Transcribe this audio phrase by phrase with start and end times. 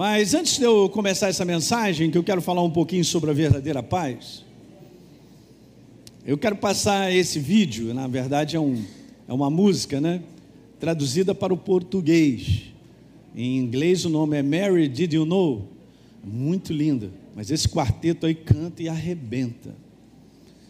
[0.00, 3.34] Mas antes de eu começar essa mensagem, que eu quero falar um pouquinho sobre a
[3.34, 4.46] verdadeira paz,
[6.24, 8.82] eu quero passar esse vídeo, na verdade é, um,
[9.28, 10.22] é uma música, né?
[10.78, 12.72] Traduzida para o português.
[13.36, 15.68] Em inglês o nome é Mary Did You Know?
[16.24, 17.10] Muito linda.
[17.36, 19.74] Mas esse quarteto aí canta e arrebenta.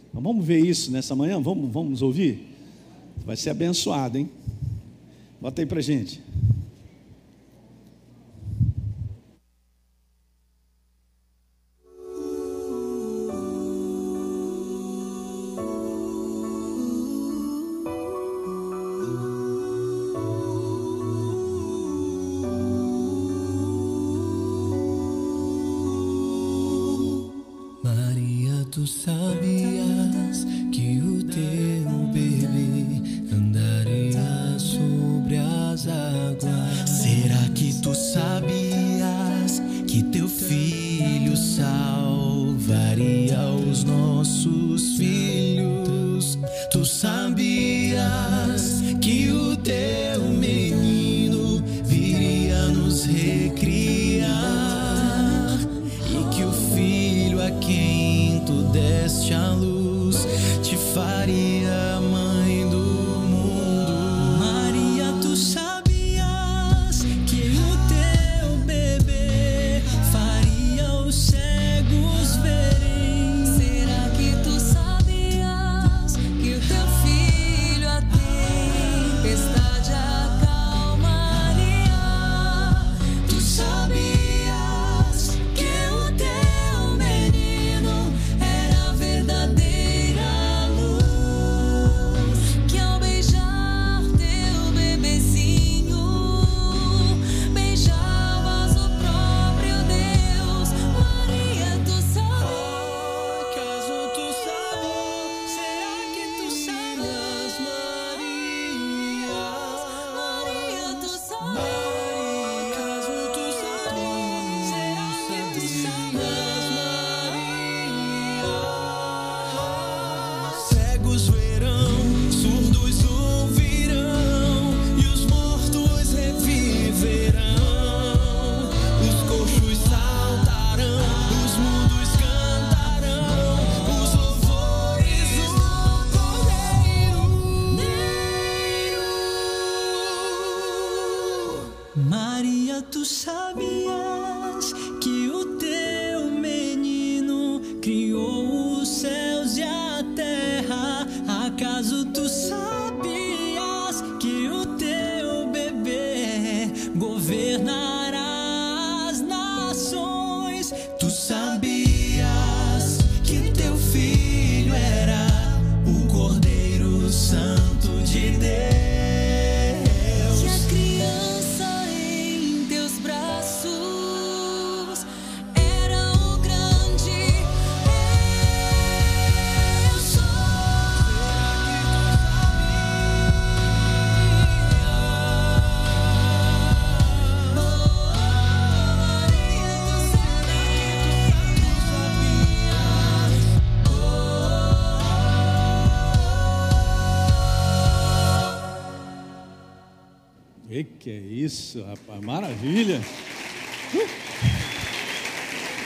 [0.09, 1.41] Então vamos ver isso nessa manhã?
[1.41, 2.49] Vamos, vamos ouvir?
[3.25, 4.29] Vai ser abençoado, hein?
[5.41, 6.21] Bota aí pra gente.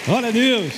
[0.06, 0.74] Glória a Deus.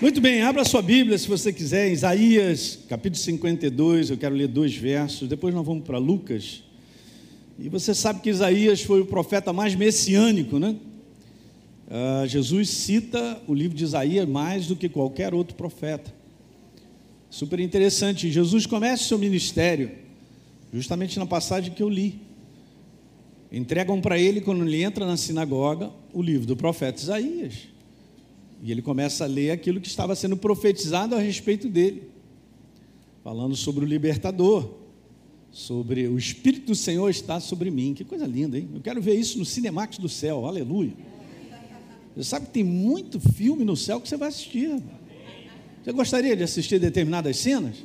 [0.00, 4.74] Muito bem, abra sua Bíblia se você quiser, Isaías, capítulo 52, eu quero ler dois
[4.74, 6.64] versos, depois nós vamos para Lucas.
[7.60, 10.74] E você sabe que Isaías foi o profeta mais messiânico, né?
[11.86, 16.12] Uh, Jesus cita o livro de Isaías mais do que qualquer outro profeta.
[17.30, 18.28] Super interessante.
[18.32, 19.92] Jesus começa o seu ministério
[20.74, 22.29] justamente na passagem que eu li.
[23.52, 27.68] Entregam para ele, quando ele entra na sinagoga, o livro do profeta Isaías.
[28.62, 32.04] E ele começa a ler aquilo que estava sendo profetizado a respeito dele,
[33.24, 34.70] falando sobre o libertador,
[35.50, 37.92] sobre o Espírito do Senhor está sobre mim.
[37.94, 38.68] Que coisa linda, hein?
[38.72, 40.92] Eu quero ver isso no Cinemax do céu, aleluia.
[42.14, 44.80] Você sabe que tem muito filme no céu que você vai assistir.
[45.82, 47.76] Você gostaria de assistir determinadas cenas?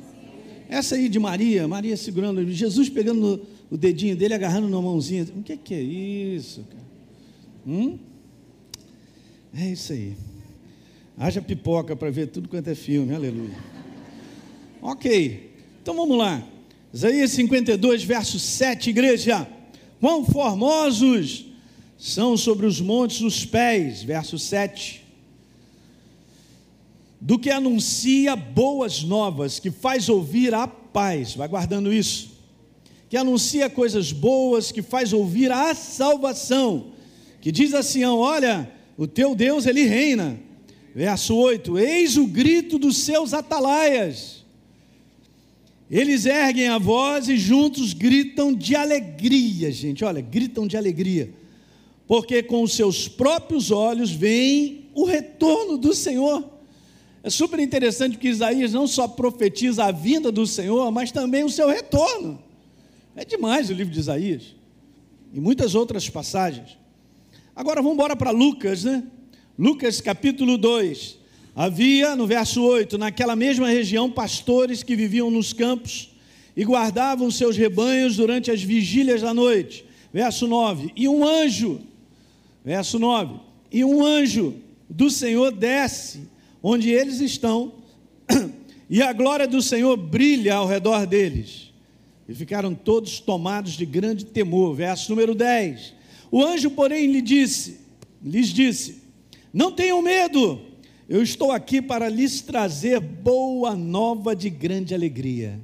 [0.68, 3.40] Essa aí de Maria, Maria segurando, Jesus pegando
[3.70, 5.26] o dedinho dele, agarrando na mãozinha.
[5.36, 6.86] O que, que é isso, cara?
[7.66, 7.98] Hum?
[9.54, 10.16] É isso aí.
[11.18, 13.56] Haja pipoca para ver tudo quanto é filme, aleluia.
[14.82, 15.50] Ok,
[15.82, 16.46] então vamos lá.
[16.92, 19.48] Isaías 52, verso 7, igreja.
[19.98, 21.46] Quão formosos
[21.98, 25.02] são sobre os montes os pés, verso 7,
[27.20, 32.35] do que anuncia boas novas, que faz ouvir a paz, vai guardando isso,
[33.08, 36.92] que anuncia coisas boas, que faz ouvir a salvação,
[37.40, 40.38] que diz assim: olha, o teu Deus, ele reina.
[40.94, 44.44] Verso 8: Eis o grito dos seus atalaias.
[45.90, 50.04] Eles erguem a voz e juntos gritam de alegria, gente.
[50.04, 51.32] Olha, gritam de alegria
[52.06, 56.44] porque com os seus próprios olhos veem o retorno do Senhor.
[57.22, 61.50] É super interessante que Isaías não só profetiza a vinda do Senhor, mas também o
[61.50, 62.40] seu retorno.
[63.16, 64.54] É demais o livro de Isaías.
[65.32, 66.78] E muitas outras passagens.
[67.54, 69.02] Agora vamos embora para Lucas, né?
[69.58, 71.18] Lucas capítulo 2.
[71.54, 76.10] Havia, no verso 8, naquela mesma região, pastores que viviam nos campos
[76.54, 79.84] e guardavam seus rebanhos durante as vigílias da noite.
[80.12, 81.80] Verso 9: E um anjo
[82.66, 83.38] Verso 9:
[83.70, 84.56] E um anjo
[84.90, 86.28] do Senhor desce
[86.60, 87.74] onde eles estão,
[88.90, 91.65] e a glória do Senhor brilha ao redor deles.
[92.28, 94.74] E ficaram todos tomados de grande temor.
[94.74, 95.94] Verso número 10.
[96.30, 97.80] O anjo, porém, lhe disse,
[98.22, 99.02] lhes disse:
[99.52, 100.60] Não tenham medo,
[101.08, 105.60] eu estou aqui para lhes trazer boa nova de grande alegria.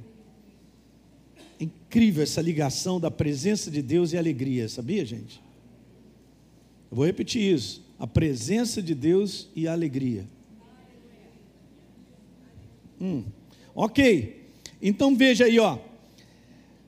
[1.59, 5.41] É incrível essa ligação da presença de Deus e alegria, sabia, gente?
[6.89, 10.25] Eu vou repetir isso: a presença de Deus e a alegria.
[13.01, 13.25] Hum,
[13.75, 14.49] ok,
[14.81, 15.77] então veja aí, ó.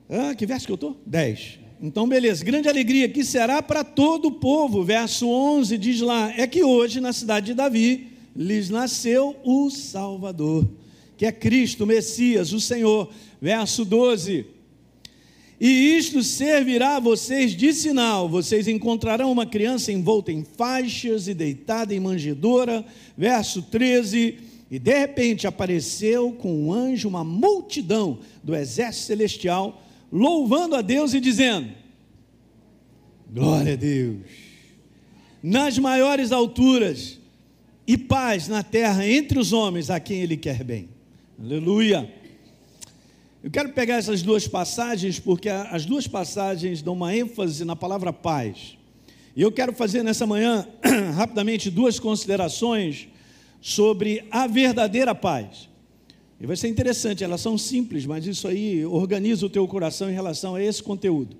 [0.09, 1.01] Ah, que verso que eu estou?
[1.05, 1.59] 10.
[1.81, 4.83] Então, beleza, grande alegria que será para todo o povo.
[4.83, 10.67] Verso 11 diz lá: é que hoje na cidade de Davi lhes nasceu o Salvador,
[11.17, 13.09] que é Cristo, Messias, o Senhor.
[13.41, 14.55] Verso 12:
[15.59, 21.33] e isto servirá a vocês de sinal: vocês encontrarão uma criança envolta em faixas e
[21.33, 22.85] deitada em manjedoura.
[23.17, 24.39] Verso 13.
[24.69, 29.81] E de repente apareceu com um anjo uma multidão do exército celestial,
[30.15, 31.69] louvando a Deus e dizendo:
[33.29, 34.21] Glória a Deus,
[35.43, 37.19] nas maiores alturas,
[37.85, 40.89] e paz na terra entre os homens a quem Ele quer bem.
[41.37, 42.09] Aleluia.
[43.43, 48.11] Eu quero pegar essas duas passagens porque as duas passagens dão uma ênfase na palavra
[48.11, 48.77] paz.
[49.35, 50.65] E eu quero fazer nessa manhã,
[51.13, 53.07] rapidamente, duas considerações
[53.61, 55.69] sobre a verdadeira paz.
[56.39, 60.13] E vai ser interessante, elas são simples, mas isso aí organiza o teu coração em
[60.13, 61.37] relação a esse conteúdo.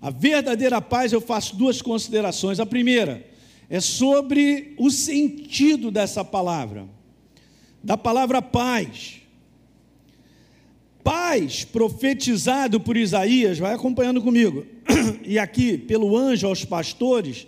[0.00, 2.60] A verdadeira paz, eu faço duas considerações.
[2.60, 3.26] A primeira
[3.68, 6.86] é sobre o sentido dessa palavra,
[7.82, 9.18] da palavra paz
[11.08, 14.66] paz profetizado por Isaías, vai acompanhando comigo,
[15.24, 17.46] e aqui pelo anjo aos pastores,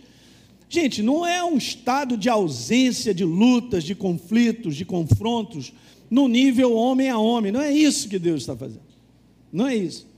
[0.67, 5.75] gente, não é um estado de ausência de lutas, de conflitos, de confrontos,
[6.11, 8.83] no nível homem a homem, não é isso que Deus está fazendo,
[9.53, 10.11] não é isso.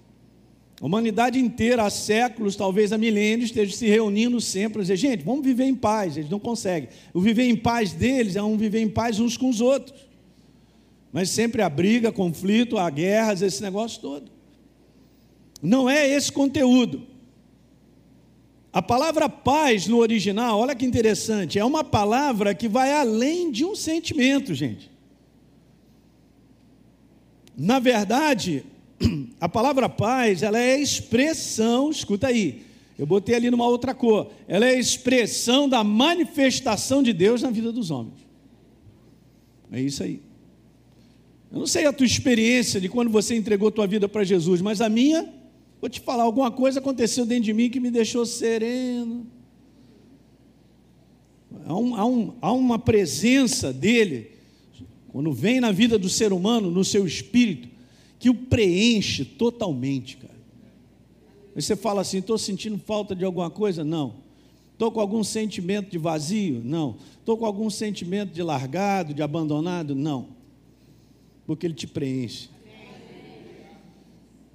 [0.81, 5.44] A humanidade inteira, há séculos, talvez há milênios, esteja se reunindo sempre dizer, gente, vamos
[5.44, 6.89] viver em paz, eles não conseguem.
[7.15, 9.94] O viver em paz deles é um viver em paz uns com os outros.
[11.12, 14.29] Mas sempre há briga, conflito, há guerras, esse negócio todo.
[15.62, 17.06] Não é esse conteúdo.
[18.73, 23.65] A palavra paz no original, olha que interessante, é uma palavra que vai além de
[23.65, 24.91] um sentimento, gente.
[27.56, 28.65] Na verdade,
[29.41, 32.63] a palavra paz, ela é expressão, escuta aí,
[32.99, 37.73] eu botei ali numa outra cor, ela é expressão da manifestação de Deus na vida
[37.73, 38.27] dos homens.
[39.71, 40.21] É isso aí.
[41.51, 44.81] Eu não sei a tua experiência de quando você entregou tua vida para Jesus, mas
[44.81, 45.29] a minha,
[45.81, 49.27] vou te falar, alguma coisa aconteceu dentro de mim que me deixou sereno.
[51.67, 54.31] Há, um, há, um, há uma presença dele,
[55.13, 57.69] quando vem na vida do ser humano, no seu espírito,
[58.19, 60.33] que o preenche totalmente, cara.
[61.55, 63.85] Aí você fala assim: estou sentindo falta de alguma coisa?
[63.85, 64.23] Não.
[64.73, 66.61] Estou com algum sentimento de vazio?
[66.65, 66.97] Não.
[67.19, 69.95] Estou com algum sentimento de largado, de abandonado?
[69.95, 70.43] Não
[71.47, 72.49] porque Ele te preenche.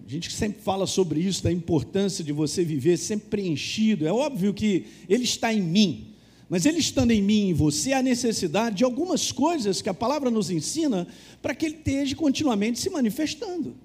[0.06, 4.08] A gente sempre fala sobre isso, da importância de você viver sempre preenchido.
[4.08, 6.14] É óbvio que Ele está em mim,
[6.50, 9.94] mas Ele estando em mim e em você, há necessidade de algumas coisas que a
[9.94, 11.08] palavra nos ensina
[11.42, 13.76] para que Ele esteja continuamente se manifestando.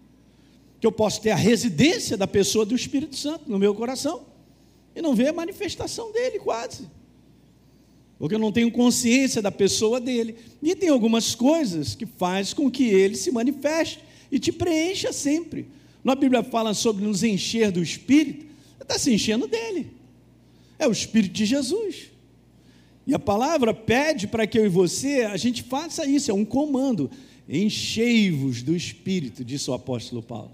[0.81, 4.25] Que eu possa ter a residência da pessoa do Espírito Santo no meu coração
[4.95, 6.87] e não ver a manifestação dele quase
[8.23, 10.37] porque eu não tenho consciência da pessoa dele.
[10.62, 13.99] E tem algumas coisas que faz com que ele se manifeste
[14.31, 15.66] e te preencha sempre.
[16.04, 18.47] Na Bíblia fala sobre nos encher do Espírito,
[18.81, 19.90] está se enchendo dele.
[20.78, 22.12] É o Espírito de Jesus.
[23.06, 26.44] E a palavra pede para que eu e você, a gente faça isso, é um
[26.44, 27.11] comando.
[27.49, 30.52] Enchei-vos do Espírito, disse o apóstolo Paulo.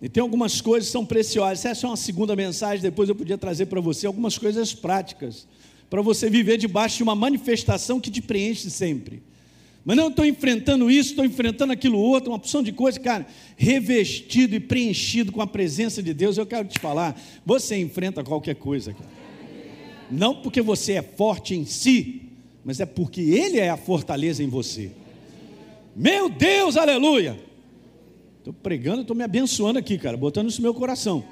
[0.00, 1.64] E tem algumas coisas que são preciosas.
[1.64, 5.46] Essa é uma segunda mensagem, depois eu podia trazer para você algumas coisas práticas,
[5.90, 9.22] para você viver debaixo de uma manifestação que te preenche sempre.
[9.84, 13.26] Mas não estou enfrentando isso, estou enfrentando aquilo outro, uma opção de coisa, cara,
[13.56, 16.36] revestido e preenchido com a presença de Deus.
[16.36, 19.17] Eu quero te falar, você enfrenta qualquer coisa, cara.
[20.10, 22.22] Não porque você é forte em si,
[22.64, 24.90] mas é porque Ele é a fortaleza em você.
[25.94, 27.38] Meu Deus, aleluia!
[28.38, 31.24] Estou pregando, estou me abençoando aqui, cara, botando isso no meu coração.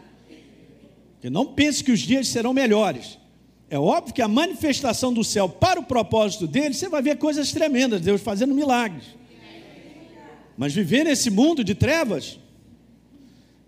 [1.14, 3.18] Porque não pense que os dias serão melhores.
[3.68, 7.50] É óbvio que a manifestação do céu para o propósito dele, você vai ver coisas
[7.52, 9.04] tremendas, Deus fazendo milagres.
[10.56, 12.38] Mas viver nesse mundo de trevas,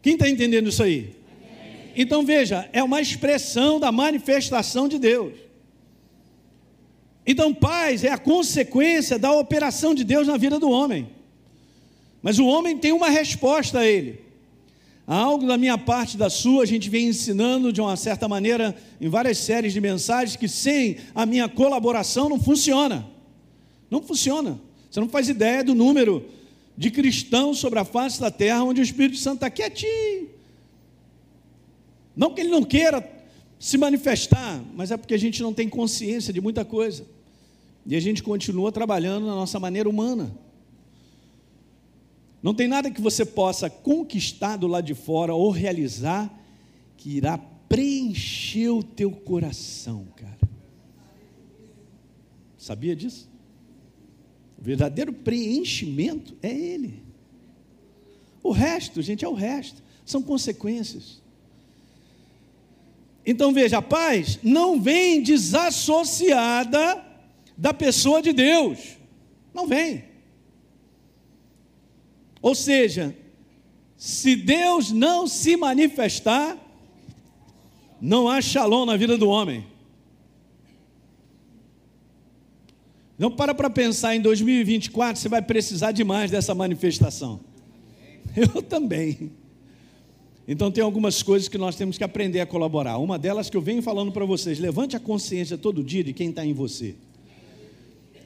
[0.00, 1.17] quem está entendendo isso aí?
[2.00, 5.35] Então veja, é uma expressão da manifestação de Deus.
[7.26, 11.11] Então, paz é a consequência da operação de Deus na vida do homem.
[12.23, 14.21] Mas o homem tem uma resposta a ele.
[15.09, 18.76] Há algo da minha parte da sua, a gente vem ensinando de uma certa maneira
[19.00, 23.07] em várias séries de mensagens que sem a minha colaboração não funciona.
[23.90, 24.61] Não funciona.
[24.88, 26.25] Você não faz ideia do número
[26.76, 30.38] de cristãos sobre a face da terra onde o Espírito Santo está quietinho.
[32.19, 33.09] Não que ele não queira
[33.61, 37.07] se manifestar, mas é porque a gente não tem consciência de muita coisa.
[37.87, 40.37] E a gente continua trabalhando na nossa maneira humana.
[42.43, 46.29] Não tem nada que você possa conquistar do lado de fora ou realizar
[46.97, 50.39] que irá preencher o teu coração, cara.
[52.57, 53.29] Sabia disso?
[54.61, 57.01] O verdadeiro preenchimento é Ele.
[58.43, 59.81] O resto, gente, é o resto.
[60.05, 61.23] São consequências.
[63.30, 67.04] Então veja, a paz não vem desassociada
[67.58, 68.97] da pessoa de Deus.
[69.52, 70.02] Não vem.
[72.40, 73.14] Ou seja,
[73.99, 76.56] se Deus não se manifestar,
[78.00, 79.66] não há shalom na vida do homem.
[83.18, 87.40] Não para para pensar em 2024, você vai precisar demais dessa manifestação.
[88.35, 89.30] Eu também.
[90.50, 92.97] Então tem algumas coisas que nós temos que aprender a colaborar.
[92.97, 96.31] Uma delas que eu venho falando para vocês, levante a consciência todo dia de quem
[96.31, 96.95] está em você.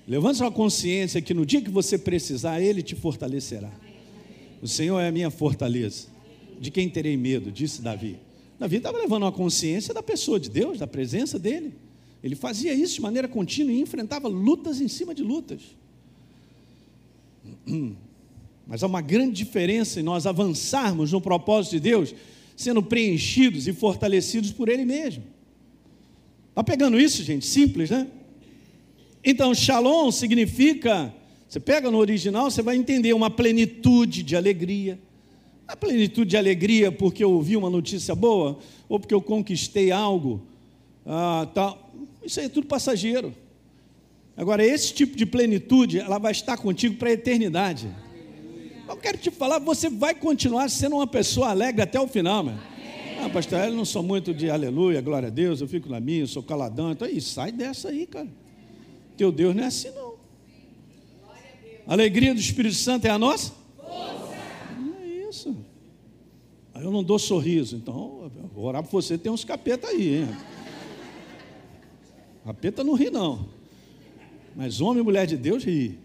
[0.07, 3.73] Levante sua consciência que no dia que você precisar, Ele te fortalecerá.
[4.63, 6.07] O Senhor é a minha fortaleza.
[6.61, 7.51] De quem terei medo?
[7.51, 8.17] Disse Davi.
[8.57, 11.75] Davi estava levando uma consciência da pessoa de Deus, da presença dele.
[12.23, 15.61] Ele fazia isso de maneira contínua e enfrentava lutas em cima de lutas.
[18.67, 22.15] Mas há uma grande diferença em nós avançarmos no propósito de Deus,
[22.57, 25.25] sendo preenchidos e fortalecidos por Ele mesmo.
[26.51, 27.47] Está pegando isso, gente?
[27.47, 28.07] Simples, né?
[29.25, 31.13] Então, shalom significa
[31.53, 34.99] você pega no original, você vai entender uma plenitude de alegria.
[35.69, 40.41] A plenitude de alegria porque eu ouvi uma notícia boa, ou porque eu conquistei algo.
[41.05, 41.77] Ah, tá.
[42.25, 43.35] Isso aí é tudo passageiro.
[44.35, 47.87] Agora, esse tipo de plenitude, ela vai estar contigo para a eternidade.
[48.89, 52.61] Eu quero te falar, você vai continuar sendo uma pessoa alegre até o final, mano.
[53.25, 56.21] Ah, pastor, eu não sou muito de aleluia, glória a Deus, eu fico na minha,
[56.21, 56.91] eu sou caladão.
[56.91, 58.29] Então, aí, sai dessa aí, cara.
[59.17, 60.15] Teu Deus não é assim, não.
[61.87, 63.53] A alegria do Espírito Santo é a nossa?
[64.77, 65.57] Não é isso.
[66.75, 70.29] Aí eu não dou sorriso, então vou orar por você, tem uns capeta aí, hein?
[72.45, 73.49] Capeta não ri, não.
[74.57, 75.99] Mas homem e mulher de Deus ri.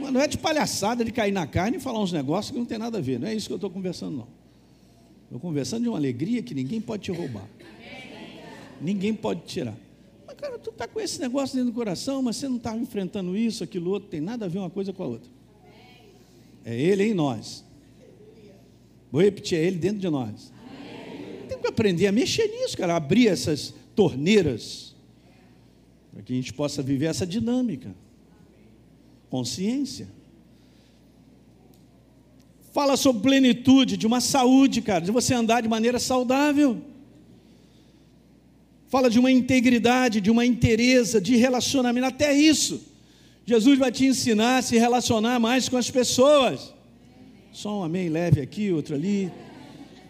[0.00, 2.66] Mas não é de palhaçada de cair na carne e falar uns negócios que não
[2.66, 3.18] tem nada a ver.
[3.18, 4.28] Não é isso que eu estou conversando, não.
[5.24, 7.46] Estou conversando de uma alegria que ninguém pode te roubar.
[8.80, 9.76] Ninguém pode tirar
[10.38, 13.64] cara, tu está com esse negócio dentro do coração, mas você não está enfrentando isso,
[13.64, 15.28] aquilo outro, tem nada a ver uma coisa com a outra.
[16.64, 17.64] É Ele em nós.
[19.10, 20.52] Vou repetir, é Ele dentro de nós.
[21.48, 24.94] Tem que aprender a mexer nisso, cara, abrir essas torneiras,
[26.12, 27.94] para que a gente possa viver essa dinâmica.
[29.30, 30.08] Consciência.
[32.72, 36.80] Fala sobre plenitude, de uma saúde, cara, de você andar de maneira saudável
[38.88, 42.82] fala de uma integridade, de uma inteireza, de relacionamento, até isso.
[43.44, 46.74] Jesus vai te ensinar a se relacionar mais com as pessoas.
[47.52, 49.30] Só um amém leve aqui, outro ali.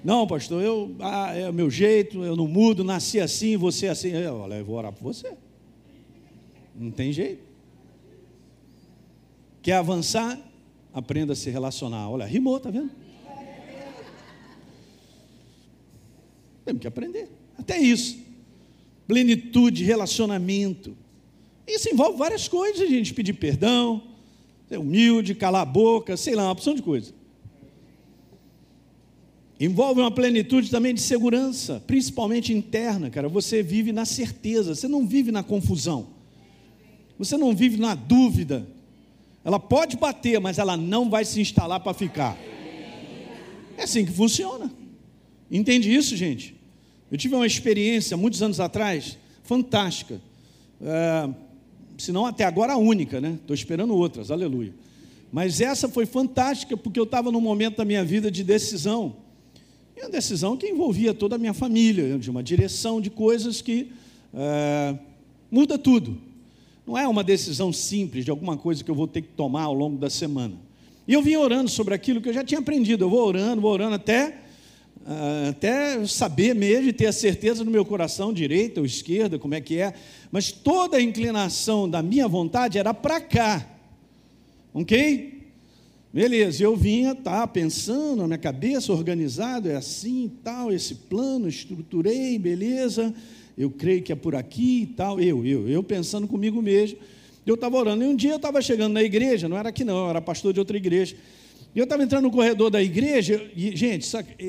[0.05, 3.91] Não, pastor, eu, ah, é o meu jeito, eu não mudo, nasci assim, você é
[3.91, 4.11] assim.
[4.11, 5.33] Eu, olha, eu vou orar por você.
[6.75, 7.43] Não tem jeito.
[9.69, 10.41] Quer avançar?
[10.95, 12.09] Aprenda a se relacionar.
[12.09, 12.91] Olha, rimou, tá vendo?
[16.65, 17.29] Temos que aprender.
[17.59, 18.19] Até isso.
[19.07, 20.97] Plenitude, relacionamento.
[21.67, 24.03] Isso envolve várias coisas, a gente pedir perdão,
[24.71, 27.13] ser humilde, calar a boca, sei lá, uma opção de coisa.
[29.61, 33.29] Envolve uma plenitude também de segurança, principalmente interna, cara.
[33.29, 36.07] Você vive na certeza, você não vive na confusão.
[37.19, 38.67] Você não vive na dúvida.
[39.49, 42.37] Ela pode bater, mas ela não vai se instalar para ficar.
[43.79, 44.71] É assim que funciona.
[45.51, 46.55] Entende isso, gente?
[47.11, 50.21] Eu tive uma experiência muitos anos atrás, fantástica.
[50.83, 51.31] É,
[51.97, 53.39] se não até agora a única, né?
[53.41, 54.75] Estou esperando outras, aleluia.
[55.33, 59.17] Mas essa foi fantástica porque eu estava num momento da minha vida de decisão.
[59.97, 63.93] E uma decisão que envolvia toda a minha família, de uma direção de coisas que
[64.35, 64.95] é,
[65.51, 66.28] muda tudo.
[66.89, 69.75] Não é uma decisão simples de alguma coisa que eu vou ter que tomar ao
[69.75, 70.55] longo da semana.
[71.07, 73.05] E eu vim orando sobre aquilo que eu já tinha aprendido.
[73.05, 74.39] Eu vou orando, vou orando até,
[75.03, 79.55] uh, até saber mesmo e ter a certeza no meu coração, direita ou esquerda, como
[79.55, 79.93] é que é.
[80.33, 83.69] Mas toda a inclinação da minha vontade era para cá.
[84.73, 85.43] Ok?
[86.11, 92.39] Beleza, eu vinha, tá, pensando na minha cabeça, organizado, é assim tal, esse plano, estruturei,
[92.39, 93.15] beleza,
[93.59, 96.97] eu creio que é por aqui e tal, eu, eu, eu pensando comigo mesmo.
[97.45, 100.05] Eu estava orando, e um dia eu estava chegando na igreja, não era aqui não,
[100.05, 101.17] eu era pastor de outra igreja,
[101.75, 104.07] e eu estava entrando no corredor da igreja, e, gente,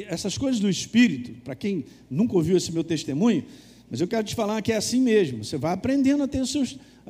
[0.07, 3.43] essas coisas do Espírito, para quem nunca ouviu esse meu testemunho,
[3.89, 6.49] mas eu quero te falar que é assim mesmo, você vai aprendendo a ter as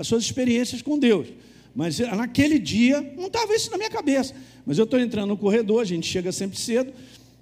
[0.07, 1.27] suas experiências com Deus.
[1.75, 4.33] Mas naquele dia, não estava isso na minha cabeça.
[4.65, 6.91] Mas eu estou entrando no corredor, a gente chega sempre cedo.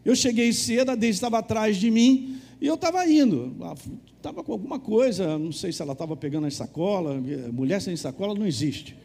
[0.04, 3.56] Eu cheguei cedo, a Deise estava atrás de mim e eu estava indo.
[4.16, 7.22] Estava com alguma coisa, não sei se ela estava pegando as sacolas.
[7.52, 8.96] Mulher sem sacola não existe.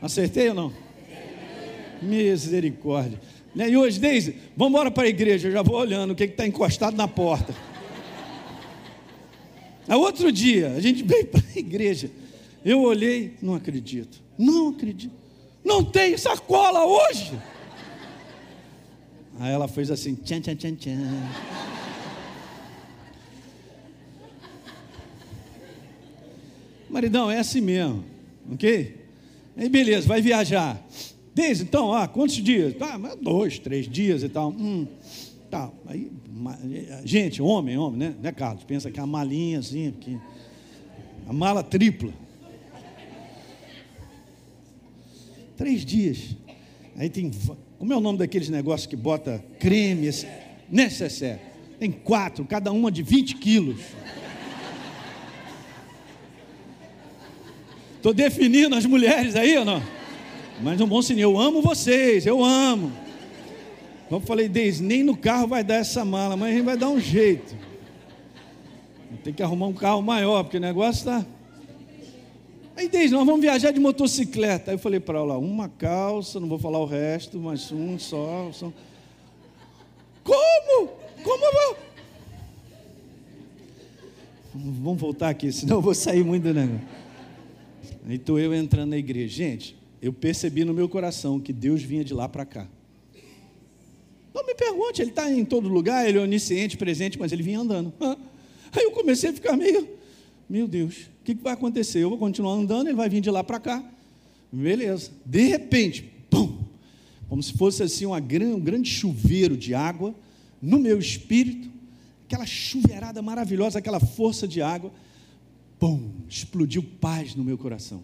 [0.00, 0.72] Acertei ou não?
[2.02, 3.20] Misericórdia.
[3.54, 5.48] Né, e hoje, Deise, vamos embora para a igreja.
[5.48, 7.54] Eu já vou olhando o que está encostado na porta.
[9.88, 12.10] A outro dia, a gente veio para a igreja.
[12.64, 15.14] Eu olhei, não acredito, não acredito.
[15.64, 17.32] Não tem sacola hoje.
[19.38, 20.98] Aí ela fez assim, tchan, tchan, tchan, tchan.
[26.88, 28.04] Maridão, é assim mesmo,
[28.52, 29.04] ok?
[29.56, 30.80] Aí beleza, vai viajar.
[31.34, 32.74] Desde então, ah, quantos dias?
[32.76, 34.50] Tá, dois, três dias e tal.
[34.50, 34.86] Hum,
[35.50, 35.72] tá.
[35.86, 36.12] Aí,
[37.04, 38.14] gente, homem, homem, né?
[38.22, 38.62] né, Carlos?
[38.62, 39.92] Pensa que é a malinha assim,
[41.26, 42.12] a mala tripla.
[45.56, 46.36] Três dias.
[46.96, 47.30] Aí tem.
[47.84, 50.10] Como é o nome daqueles negócios que bota creme?
[50.70, 51.38] Necessaire.
[51.78, 53.78] Tem quatro, cada uma de 20 quilos.
[57.96, 59.82] Estou definindo as mulheres aí ou não?
[60.62, 62.90] Mas um bom sinal, eu amo vocês, eu amo.
[64.08, 66.78] Como eu falei, Deise, nem no carro vai dar essa mala, mas a gente vai
[66.78, 67.54] dar um jeito.
[69.22, 71.26] Tem que arrumar um carro maior, porque o negócio está.
[72.76, 74.70] Aí diz, nós vamos viajar de motocicleta.
[74.70, 78.50] Aí eu falei para ela, uma calça, não vou falar o resto, mas um só.
[78.52, 78.72] só.
[80.24, 80.88] Como?
[81.22, 81.76] Como eu vou?
[84.54, 86.86] Vamos voltar aqui, senão eu vou sair muito do negócio.
[88.06, 89.34] Aí estou eu entrando na igreja.
[89.34, 92.68] Gente, eu percebi no meu coração que Deus vinha de lá para cá.
[94.34, 97.60] Não me pergunte, ele está em todo lugar, ele é onisciente, presente, mas ele vinha
[97.60, 97.92] andando.
[98.00, 99.88] Aí eu comecei a ficar meio,
[100.48, 102.00] meu Deus, o que, que vai acontecer?
[102.00, 103.82] Eu vou continuar andando, ele vai vir de lá para cá.
[104.52, 105.10] Beleza.
[105.24, 106.58] De repente, pum,
[107.30, 110.14] como se fosse assim uma, um grande chuveiro de água
[110.60, 111.70] no meu espírito,
[112.26, 114.92] aquela chuveirada maravilhosa, aquela força de água,
[115.78, 118.02] pum, explodiu paz no meu coração.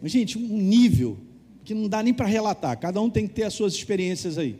[0.00, 1.18] Mas, gente, um nível
[1.62, 4.58] que não dá nem para relatar, cada um tem que ter as suas experiências aí.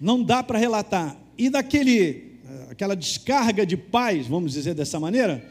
[0.00, 1.18] Não dá para relatar.
[1.36, 2.27] E daquele
[2.70, 5.44] aquela descarga de paz, vamos dizer dessa maneira,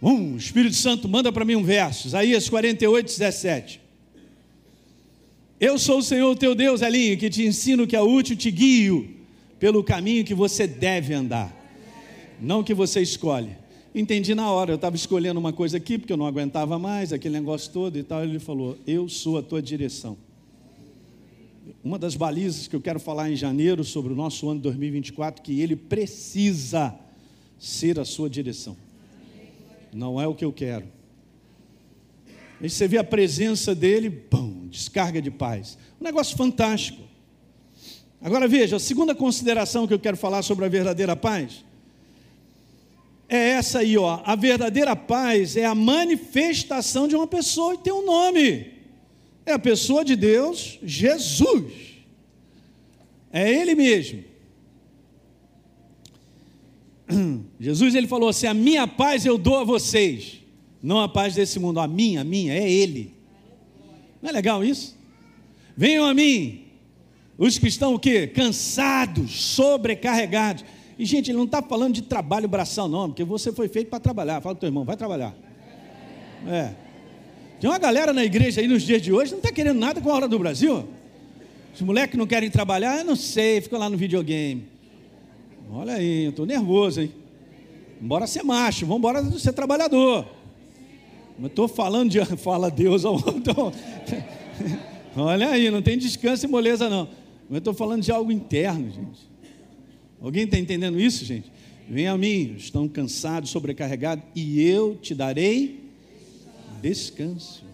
[0.00, 3.80] um, o Espírito Santo manda para mim um verso, Isaías 48, 17.
[5.58, 9.08] Eu sou o Senhor teu Deus, Elinho, que te ensino que é útil, te guio
[9.58, 11.54] pelo caminho que você deve andar,
[12.40, 13.56] não que você escolhe.
[13.94, 17.32] Entendi na hora, eu estava escolhendo uma coisa aqui, porque eu não aguentava mais, aquele
[17.32, 18.22] negócio todo e tal.
[18.22, 20.18] Ele falou: Eu sou a tua direção.
[21.82, 25.60] Uma das balizas que eu quero falar em janeiro sobre o nosso ano 2024, que
[25.60, 26.94] ele precisa
[27.58, 28.76] ser a sua direção.
[29.92, 30.86] Não é o que eu quero.
[32.60, 35.76] Aí você vê a presença dele, pum, descarga de paz.
[36.00, 37.02] Um negócio fantástico.
[38.20, 41.64] Agora veja, a segunda consideração que eu quero falar sobre a verdadeira paz
[43.28, 44.20] é essa aí, ó.
[44.24, 48.75] A verdadeira paz é a manifestação de uma pessoa e tem um nome
[49.46, 51.72] é a pessoa de Deus, Jesus.
[53.32, 54.24] É Ele mesmo.
[57.60, 60.40] Jesus ele falou assim: A minha paz eu dou a vocês,
[60.82, 63.14] não a paz desse mundo, a minha, a minha, é Ele.
[64.20, 64.96] Não é legal isso?
[65.76, 66.64] Venham a mim,
[67.38, 68.26] os que estão o quê?
[68.26, 70.64] Cansados, sobrecarregados.
[70.98, 74.00] E, gente, ele não está falando de trabalho braçal, não, porque você foi feito para
[74.00, 74.40] trabalhar.
[74.40, 75.36] Fala para o teu irmão, vai trabalhar.
[76.46, 76.85] É.
[77.60, 80.10] Tem uma galera na igreja aí nos dias de hoje, não está querendo nada com
[80.10, 80.86] a hora do Brasil.
[81.74, 84.64] Os moleques não querem trabalhar, eu não sei, ficam lá no videogame.
[85.70, 87.12] Olha aí, eu estou nervoso, hein?
[88.00, 90.26] Bora ser macho, vamos embora ser trabalhador.
[91.38, 92.24] Mas estou falando de.
[92.36, 93.72] Fala Deus ao outro.
[95.16, 97.08] Olha aí, não tem descanso e moleza, não.
[97.48, 99.20] Mas estou falando de algo interno, gente.
[100.20, 101.50] Alguém está entendendo isso, gente?
[101.88, 105.85] Vem a mim, estão cansados, sobrecarregados, e eu te darei
[106.80, 107.64] descanso.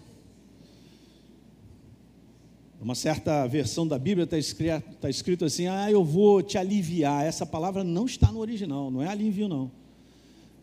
[2.81, 7.25] Uma certa versão da Bíblia está escrito, está escrito assim: Ah, eu vou te aliviar.
[7.25, 9.71] Essa palavra não está no original, não é alívio, não.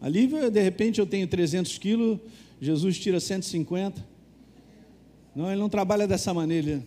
[0.00, 2.18] Alívio, de repente, eu tenho 300 quilos,
[2.60, 4.06] Jesus tira 150.
[5.34, 6.82] Não, ele não trabalha dessa maneira.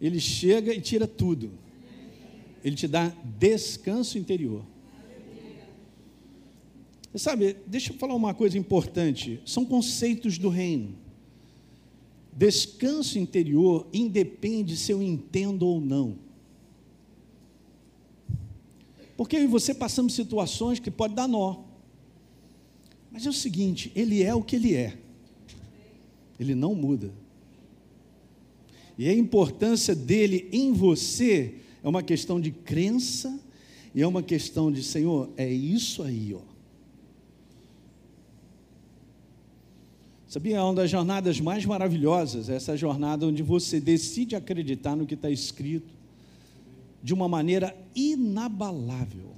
[0.00, 1.50] Ele chega e tira tudo.
[2.64, 4.62] Ele te dá descanso interior.
[7.16, 9.40] Você sabe, deixa eu falar uma coisa importante.
[9.46, 10.94] São conceitos do reino.
[12.30, 16.18] Descanso interior independe se eu entendo ou não.
[19.16, 21.62] Porque eu e você passamos situações que pode dar nó.
[23.10, 24.98] Mas é o seguinte, ele é o que ele é.
[26.38, 27.10] Ele não muda.
[28.98, 33.40] E a importância dele em você é uma questão de crença
[33.94, 36.45] e é uma questão de, Senhor, é isso aí, ó.
[40.36, 45.14] Sabia, é uma das jornadas mais maravilhosas, essa jornada onde você decide acreditar no que
[45.14, 45.94] está escrito
[47.02, 49.34] de uma maneira inabalável.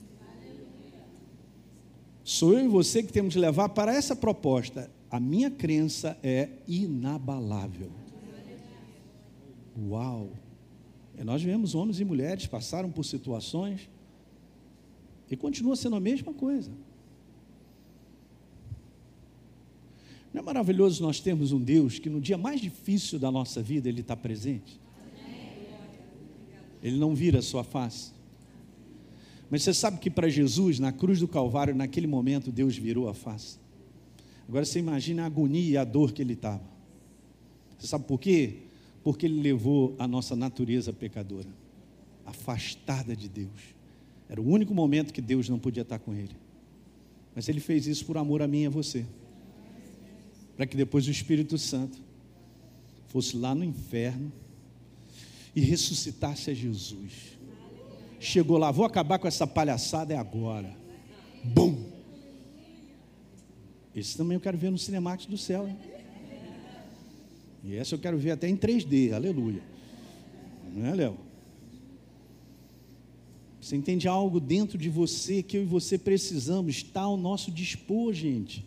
[2.25, 4.91] Sou eu e você que temos de levar para essa proposta.
[5.09, 7.93] A minha crença é inabalável.
[9.89, 10.31] Uau!
[11.17, 13.89] E nós vemos homens e mulheres passaram por situações
[15.31, 16.73] e continua sendo a mesma coisa.
[20.33, 23.89] Não é maravilhoso nós termos um Deus que no dia mais difícil da nossa vida
[23.89, 24.81] Ele está presente?
[26.83, 28.13] Ele não vira a sua face.
[29.51, 33.15] Mas você sabe que para Jesus, na cruz do Calvário, naquele momento, Deus virou a
[33.15, 33.59] face.
[34.47, 36.63] Agora você imagina a agonia e a dor que ele estava.
[37.79, 38.69] Você sabe por quê?
[39.09, 41.49] porque ele levou a nossa natureza pecadora,
[42.27, 43.75] afastada de Deus.
[44.29, 46.37] Era o único momento que Deus não podia estar com ele.
[47.35, 49.07] Mas ele fez isso por amor a mim e a você.
[50.59, 51.97] Para que depois o Espírito Santo
[53.07, 54.33] fosse lá no inferno
[55.55, 57.39] e ressuscitasse a Jesus.
[58.19, 60.77] Chegou lá, vou acabar com essa palhaçada, é agora.
[61.45, 61.85] Bum!
[63.95, 65.69] Esse também eu quero ver no Cinemax do céu.
[65.69, 65.77] Hein?
[67.63, 69.63] E essa eu quero ver até em 3D, aleluia.
[70.75, 71.17] Não é, Léo?
[73.61, 78.13] Você entende algo dentro de você que eu e você precisamos, está ao nosso dispor,
[78.13, 78.67] gente.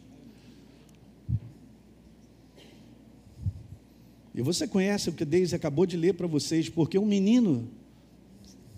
[4.42, 7.70] E você conhece o que Deise acabou de ler para vocês, porque um menino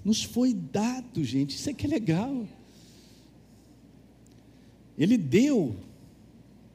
[0.03, 2.45] nos foi dado, gente, isso é que é legal.
[4.97, 5.73] Ele deu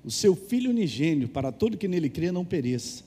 [0.03, 3.05] o seu filho unigênio para todo que nele crê não pereça,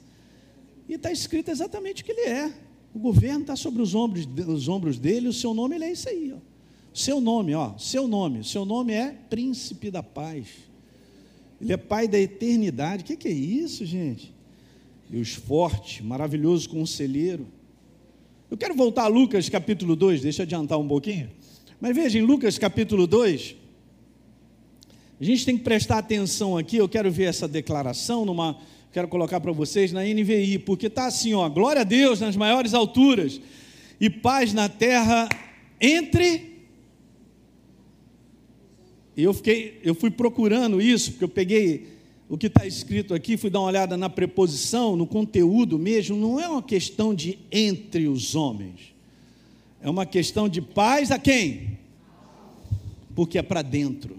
[0.87, 2.53] e está escrito exatamente o que ele é.
[2.93, 6.07] O governo está sobre os ombros, os ombros dele, o seu nome ele é isso
[6.07, 6.31] aí.
[6.31, 6.37] Ó.
[6.93, 10.45] Seu nome, ó, seu nome, seu nome é Príncipe da Paz.
[11.59, 13.01] Ele é Pai da eternidade.
[13.01, 14.31] O que, que é isso, gente?
[15.11, 17.45] Deus forte, maravilhoso conselheiro.
[18.49, 21.29] Eu quero voltar a Lucas capítulo 2, deixa eu adiantar um pouquinho.
[21.81, 23.57] Mas veja, em Lucas capítulo 2,
[25.19, 26.77] a gente tem que prestar atenção aqui.
[26.77, 28.57] Eu quero ver essa declaração numa
[28.93, 32.73] quero colocar para vocês na NVI, porque está assim, ó, glória a Deus nas maiores
[32.73, 33.41] alturas
[33.99, 35.27] e paz na terra
[35.81, 36.51] entre
[39.15, 41.99] e eu fiquei, eu fui procurando isso, porque eu peguei
[42.31, 46.39] o que está escrito aqui, fui dar uma olhada na preposição, no conteúdo mesmo, não
[46.39, 48.95] é uma questão de entre os homens.
[49.81, 51.77] É uma questão de paz a quem?
[53.13, 54.15] Porque é para dentro.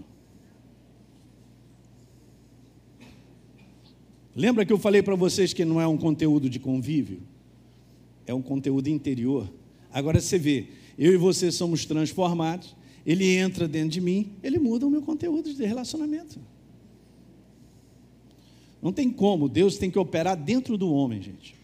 [4.35, 7.19] Lembra que eu falei para vocês que não é um conteúdo de convívio?
[8.27, 9.51] É um conteúdo interior.
[9.91, 10.67] Agora você vê,
[10.99, 12.75] eu e você somos transformados,
[13.07, 16.52] ele entra dentro de mim, ele muda o meu conteúdo de relacionamento.
[18.83, 21.55] Não tem como, Deus tem que operar dentro do homem, gente.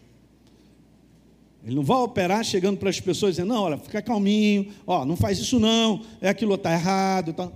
[1.62, 5.16] Ele não vai operar chegando para as pessoas dizendo, não, olha, fica calminho, ó, não
[5.16, 7.34] faz isso não, é aquilo está errado.
[7.34, 7.52] Tá.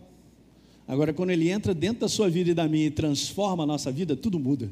[0.86, 3.90] Agora, quando ele entra dentro da sua vida e da minha e transforma a nossa
[3.90, 4.70] vida, tudo muda.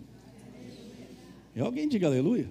[1.57, 2.46] E alguém diga aleluia.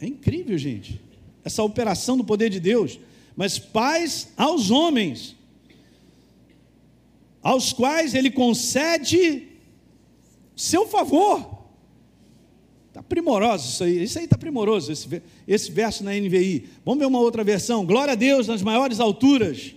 [0.00, 0.98] É incrível, gente.
[1.44, 2.98] Essa operação do poder de Deus.
[3.36, 5.36] Mas paz aos homens,
[7.42, 9.49] aos quais ele concede
[10.60, 11.58] seu favor.
[12.88, 14.02] Está primoroso isso aí.
[14.02, 16.68] Isso aí está primoroso, esse, esse verso na NVI.
[16.84, 17.86] Vamos ver uma outra versão.
[17.86, 19.74] Glória a Deus nas maiores alturas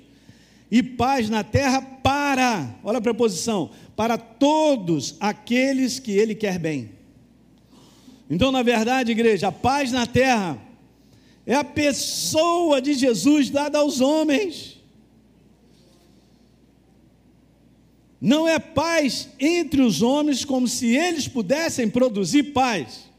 [0.69, 6.89] e paz na terra para, olha a preposição, para todos aqueles que ele quer bem.
[8.29, 10.57] Então, na verdade, igreja, a paz na terra
[11.45, 14.82] é a pessoa de Jesus dada aos homens.
[18.25, 23.11] Não é paz entre os homens como se eles pudessem produzir paz.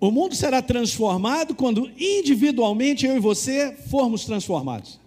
[0.00, 4.98] O mundo será transformado quando individualmente eu e você formos transformados.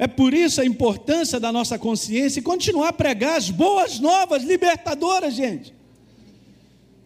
[0.00, 4.42] É por isso a importância da nossa consciência e continuar a pregar as boas novas
[4.42, 5.72] libertadoras, gente.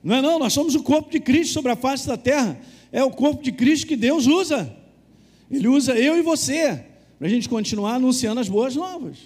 [0.03, 2.59] Não é não, nós somos o corpo de Cristo sobre a face da terra
[2.93, 4.77] é o corpo de Cristo que Deus usa.
[5.51, 6.85] Ele usa eu e você,
[7.19, 9.17] para a gente continuar anunciando as boas novas.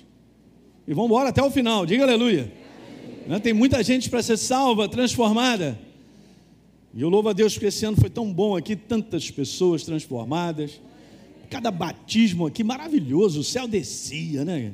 [0.87, 2.53] E vamos embora até o final, diga aleluia.
[3.25, 3.41] aleluia.
[3.41, 5.77] Tem muita gente para ser salva, transformada.
[6.95, 10.81] E eu louvo a Deus porque esse ano foi tão bom aqui, tantas pessoas transformadas.
[11.51, 14.73] Cada batismo aqui maravilhoso, o céu descia, né?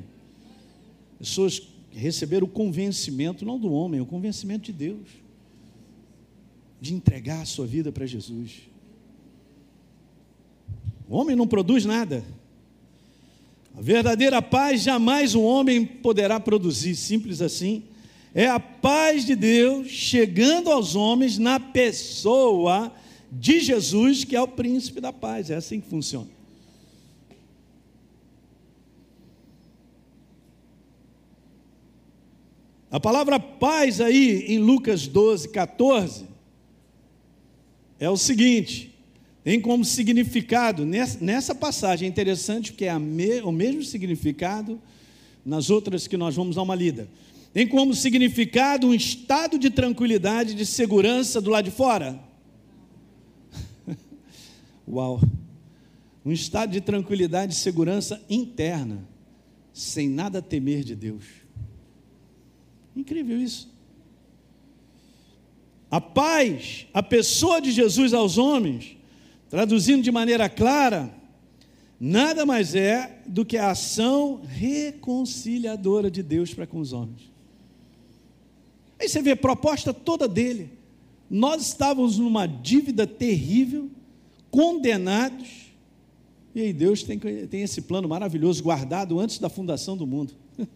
[1.18, 5.08] Pessoas receberam o convencimento, não do homem, o convencimento de Deus,
[6.80, 8.71] de entregar a sua vida para Jesus.
[11.12, 12.24] O homem não produz nada.
[13.76, 17.82] A verdadeira paz jamais o homem poderá produzir, simples assim.
[18.34, 22.90] É a paz de Deus chegando aos homens na pessoa
[23.30, 25.50] de Jesus, que é o príncipe da paz.
[25.50, 26.30] É assim que funciona.
[32.90, 36.24] A palavra paz aí em Lucas 12, 14
[38.00, 38.91] é o seguinte:
[39.44, 44.80] tem como significado, nessa passagem é interessante, porque é o mesmo significado
[45.44, 47.08] nas outras que nós vamos dar uma lida.
[47.52, 52.22] Tem como significado um estado de tranquilidade, de segurança do lado de fora.
[54.88, 55.20] Uau!
[56.24, 59.04] Um estado de tranquilidade e segurança interna,
[59.72, 61.24] sem nada temer de Deus.
[62.94, 63.68] Incrível isso.
[65.90, 68.96] A paz, a pessoa de Jesus aos homens,
[69.52, 71.14] Traduzindo de maneira clara,
[72.00, 77.30] nada mais é do que a ação reconciliadora de Deus para com os homens.
[78.98, 80.70] Aí você vê a proposta toda dele.
[81.28, 83.90] Nós estávamos numa dívida terrível,
[84.50, 85.50] condenados,
[86.54, 90.32] e aí Deus tem, tem esse plano maravilhoso guardado antes da fundação do mundo.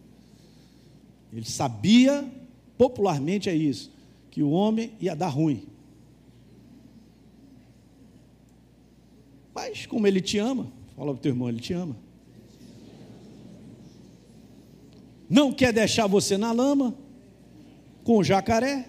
[1.33, 2.31] Ele sabia,
[2.77, 3.91] popularmente é isso,
[4.29, 5.65] que o homem ia dar ruim.
[9.57, 11.97] Mas como ele te ama, fala para o teu irmão, ele te ama.
[15.27, 16.95] Não quer deixar você na lama
[18.03, 18.87] com o jacaré.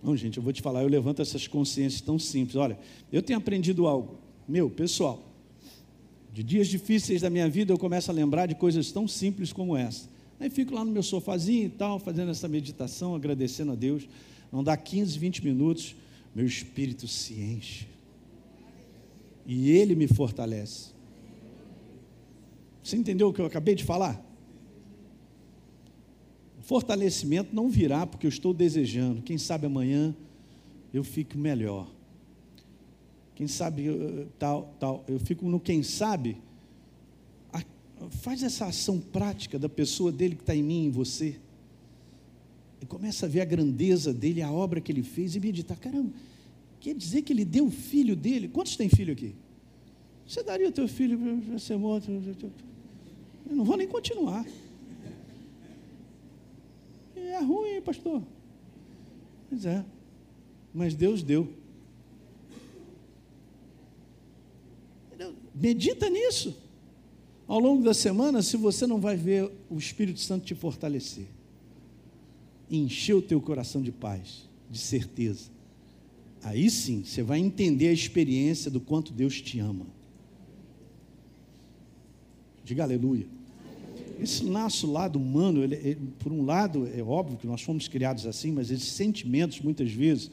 [0.00, 2.54] Não, gente, eu vou te falar, eu levanto essas consciências tão simples.
[2.54, 2.78] Olha,
[3.10, 4.16] eu tenho aprendido algo,
[4.46, 5.20] meu, pessoal.
[6.32, 9.76] De dias difíceis da minha vida, eu começo a lembrar de coisas tão simples como
[9.76, 10.08] essa.
[10.38, 14.06] Aí fico lá no meu sofazinho e tal, fazendo essa meditação, agradecendo a Deus.
[14.52, 15.96] Não dá 15, 20 minutos,
[16.34, 17.86] meu espírito se enche.
[19.46, 20.92] E ele me fortalece.
[22.82, 24.22] Você entendeu o que eu acabei de falar?
[26.58, 29.22] O fortalecimento não virá porque eu estou desejando.
[29.22, 30.14] Quem sabe amanhã
[30.92, 31.90] eu fico melhor.
[33.34, 33.86] Quem sabe
[34.38, 35.04] tal, tal.
[35.06, 36.38] Eu fico no quem sabe.
[38.10, 41.40] Faz essa ação prática da pessoa dele que está em mim, em você
[42.84, 45.78] e começa a ver a grandeza dele, a obra que ele fez e meditar.
[45.78, 46.12] Caramba,
[46.78, 48.46] quer dizer que ele deu o filho dele?
[48.46, 49.34] Quantos tem filho aqui?
[50.28, 51.18] Você daria o teu filho
[51.48, 52.10] para ser morto?
[52.10, 54.46] Eu não vou nem continuar.
[57.16, 58.22] É ruim, pastor.
[59.48, 59.82] Pois é.
[60.74, 61.48] Mas Deus deu.
[65.54, 66.54] Medita nisso.
[67.48, 71.33] Ao longo da semana, se você não vai ver o Espírito Santo te fortalecer
[72.70, 75.50] encher o teu coração de paz, de certeza.
[76.42, 79.86] Aí sim, você vai entender a experiência do quanto Deus te ama.
[82.64, 83.26] Diga aleluia.
[84.18, 88.26] esse nosso lado humano, ele, ele, por um lado, é óbvio que nós fomos criados
[88.26, 90.30] assim, mas esses sentimentos, muitas vezes,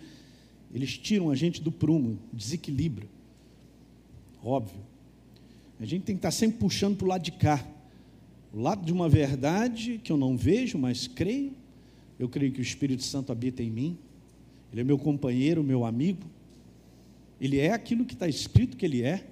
[0.73, 3.05] eles tiram a gente do prumo, desequilibra.
[4.43, 4.79] Óbvio.
[5.79, 7.65] A gente tem que estar sempre puxando para o lado de cá.
[8.53, 11.53] O lado de uma verdade que eu não vejo, mas creio.
[12.21, 13.97] Eu creio que o Espírito Santo habita em mim.
[14.71, 16.21] Ele é meu companheiro, meu amigo.
[17.39, 19.25] Ele é aquilo que está escrito que ele é.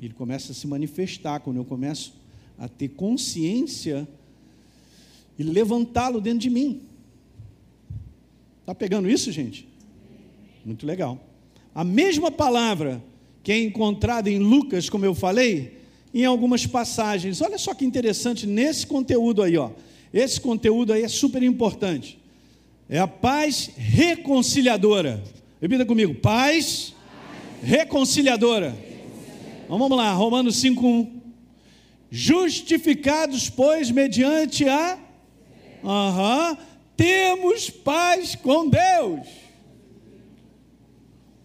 [0.00, 2.14] Ele começa a se manifestar quando eu começo
[2.56, 4.06] a ter consciência
[5.36, 6.82] e levantá-lo dentro de mim.
[8.60, 9.66] Está pegando isso, gente?
[10.64, 11.18] Muito legal.
[11.74, 13.02] A mesma palavra
[13.42, 15.80] que é encontrada em Lucas, como eu falei,
[16.14, 17.40] em algumas passagens.
[17.40, 19.72] Olha só que interessante nesse conteúdo aí, ó.
[20.16, 22.18] Esse conteúdo aí é super importante.
[22.88, 25.22] É a paz reconciliadora.
[25.60, 27.68] Repita comigo: paz, paz.
[27.68, 28.74] reconciliadora.
[29.64, 31.20] Então, vamos lá, Romanos 5:1.
[32.10, 34.98] Justificados, pois, mediante a
[36.96, 39.28] temos paz com Deus.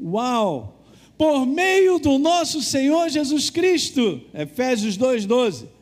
[0.02, 0.82] Uau!
[1.18, 5.81] Por meio do nosso Senhor Jesus Cristo, Efésios 2:12.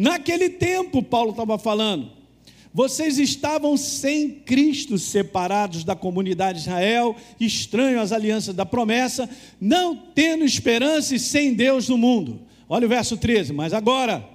[0.00, 2.10] Naquele tempo, Paulo estava falando,
[2.72, 9.28] vocês estavam sem Cristo, separados da comunidade de Israel, estranhos às alianças da promessa,
[9.60, 12.40] não tendo esperança e sem Deus no mundo.
[12.66, 13.52] Olha o verso 13.
[13.52, 14.26] Mas agora,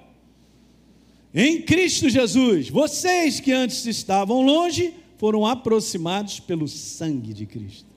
[1.34, 7.89] em Cristo Jesus, vocês que antes estavam longe, foram aproximados pelo sangue de Cristo.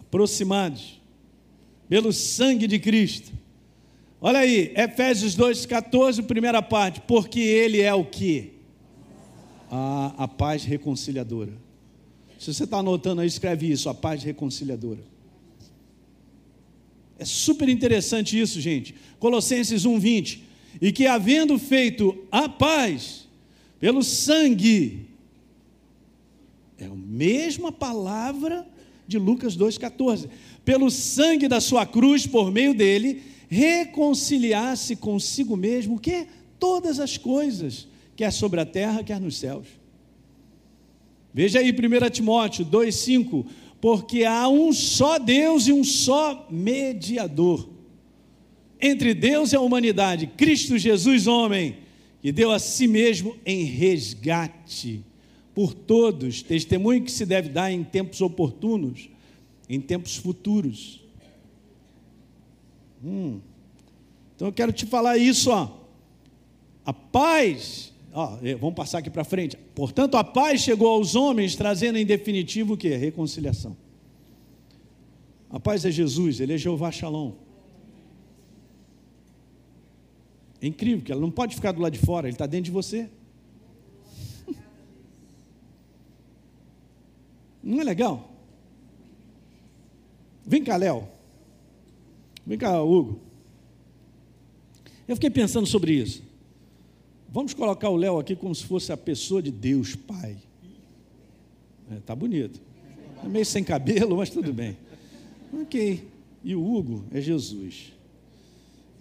[0.00, 1.00] Aproximados
[1.88, 3.32] pelo sangue de Cristo.
[4.22, 7.02] Olha aí, Efésios 2,14, primeira parte.
[7.02, 8.52] Porque Ele é o que?
[9.72, 11.52] a, a paz reconciliadora.
[12.38, 15.00] Se você está anotando aí, escreve isso, a paz reconciliadora.
[17.18, 18.94] É super interessante isso, gente.
[19.18, 20.40] Colossenses 1:20.
[20.80, 23.26] E que havendo feito a paz
[23.80, 25.06] pelo sangue,
[26.78, 28.66] é a mesma palavra
[29.06, 30.28] de Lucas 2:14.
[30.64, 36.26] Pelo sangue da sua cruz, por meio dele, reconciliasse consigo mesmo o que
[36.58, 37.86] todas as coisas
[38.16, 39.66] quer sobre a terra, quer nos céus.
[41.34, 43.44] Veja aí 1 Timóteo 2,5:
[43.80, 47.68] Porque há um só Deus e um só mediador
[48.80, 51.76] entre Deus e a humanidade, Cristo Jesus, homem,
[52.20, 55.04] que deu a si mesmo em resgate
[55.54, 59.08] por todos, testemunho que se deve dar em tempos oportunos,
[59.68, 61.01] em tempos futuros.
[63.02, 63.40] Hum.
[64.34, 65.70] Então eu quero te falar isso, ó.
[66.84, 69.56] A paz Ó, vamos passar aqui para frente.
[69.74, 72.94] Portanto, a paz chegou aos homens, trazendo em definitivo o que?
[72.94, 73.74] Reconciliação.
[75.48, 77.32] A paz é Jesus, ele é Jeová Shalom.
[80.60, 82.70] É incrível, que ela não pode ficar do lado de fora, ele está dentro de
[82.70, 83.08] você.
[87.62, 88.30] Não é legal?
[90.44, 91.08] Vem cá, Léo.
[92.46, 93.20] Vem cá, Hugo.
[95.06, 96.22] Eu fiquei pensando sobre isso.
[97.28, 100.36] Vamos colocar o Léo aqui como se fosse a pessoa de Deus, Pai.
[101.90, 102.60] É, tá bonito.
[103.24, 104.76] É meio sem cabelo, mas tudo bem.
[105.52, 106.06] Ok.
[106.44, 107.92] E o Hugo é Jesus.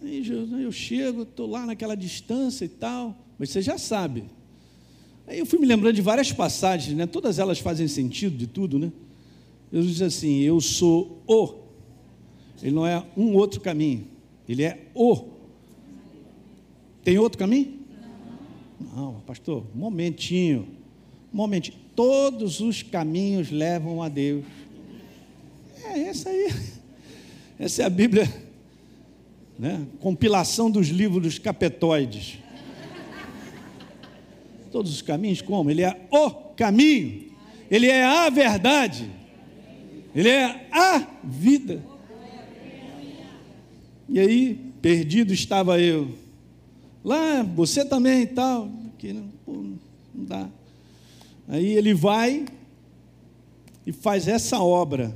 [0.01, 0.23] Aí
[0.63, 4.25] eu chego, estou lá naquela distância e tal, mas você já sabe.
[5.27, 7.05] Aí eu fui me lembrando de várias passagens, né?
[7.05, 8.91] todas elas fazem sentido de tudo, né?
[9.71, 11.60] Jesus diz assim: Eu sou o.
[12.61, 14.07] Ele não é um outro caminho,
[14.47, 15.29] ele é o.
[17.03, 17.79] Tem outro caminho?
[18.95, 20.67] Não, pastor, momentinho.
[21.31, 21.77] Momentinho.
[21.95, 24.45] Todos os caminhos levam a Deus.
[25.83, 26.53] É, essa aí.
[27.57, 28.27] Essa é a Bíblia.
[29.57, 29.85] Né?
[29.99, 32.39] Compilação dos livros capetoides.
[34.71, 35.69] Todos os caminhos, como?
[35.69, 37.31] Ele é o caminho.
[37.69, 39.09] Ele é a verdade.
[40.15, 41.83] Ele é a vida.
[44.11, 46.21] E aí, perdido estava eu
[47.03, 48.69] Lá, você também e tal.
[48.97, 49.79] Que não, não
[50.13, 50.49] dá.
[51.47, 52.45] Aí ele vai
[53.85, 55.13] e faz essa obra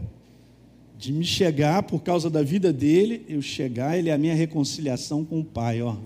[0.97, 5.23] de me chegar por causa da vida dele, eu chegar, ele é a minha reconciliação
[5.23, 5.97] com o Pai, ó.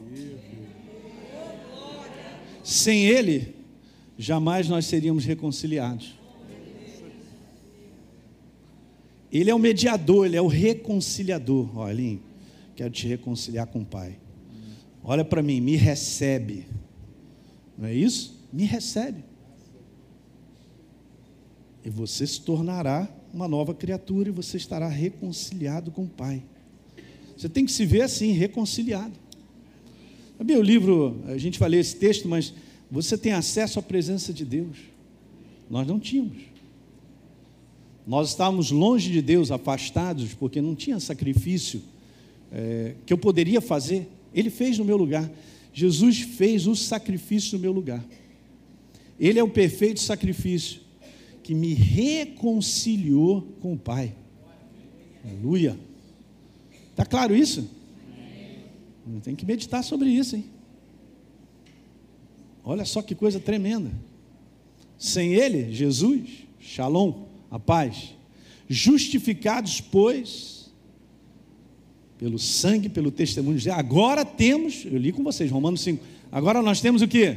[2.64, 3.56] Sem ele,
[4.18, 6.16] jamais nós seríamos reconciliados.
[9.32, 11.78] Ele é o mediador, ele é o reconciliador.
[11.78, 12.20] Olha,
[12.80, 14.18] quero te reconciliar com o Pai.
[15.04, 16.66] Olha para mim, me recebe.
[17.78, 18.48] Não é isso?
[18.54, 19.22] Me recebe.
[21.84, 26.42] E você se tornará uma nova criatura e você estará reconciliado com o Pai.
[27.36, 29.14] Você tem que se ver assim, reconciliado.
[30.38, 32.54] Sabia o livro, a gente vai ler esse texto, mas
[32.90, 34.78] você tem acesso à presença de Deus.
[35.70, 36.44] Nós não tínhamos.
[38.08, 41.82] Nós estávamos longe de Deus, afastados, porque não tinha sacrifício
[42.52, 44.08] é, que eu poderia fazer.
[44.34, 45.30] Ele fez no meu lugar.
[45.74, 48.04] Jesus fez o sacrifício no meu lugar.
[49.20, 50.82] Ele é o perfeito sacrifício
[51.43, 54.14] que me reconciliou com o Pai.
[55.24, 55.78] Aleluia.
[56.91, 57.70] Está claro isso?
[59.24, 60.45] Tem que meditar sobre isso, hein?
[62.64, 63.91] Olha só que coisa tremenda.
[64.97, 66.30] Sem Ele, Jesus,
[66.60, 68.14] Shalom, a paz.
[68.68, 70.59] Justificados, pois,
[72.20, 73.78] pelo sangue, pelo testemunho de Deus.
[73.78, 76.03] Agora temos, eu li com vocês, Romanos 5.
[76.30, 77.34] Agora nós temos o que?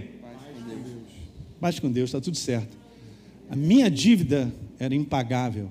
[1.61, 2.77] Paz com Deus, está tudo certo.
[3.49, 5.71] A minha dívida era impagável,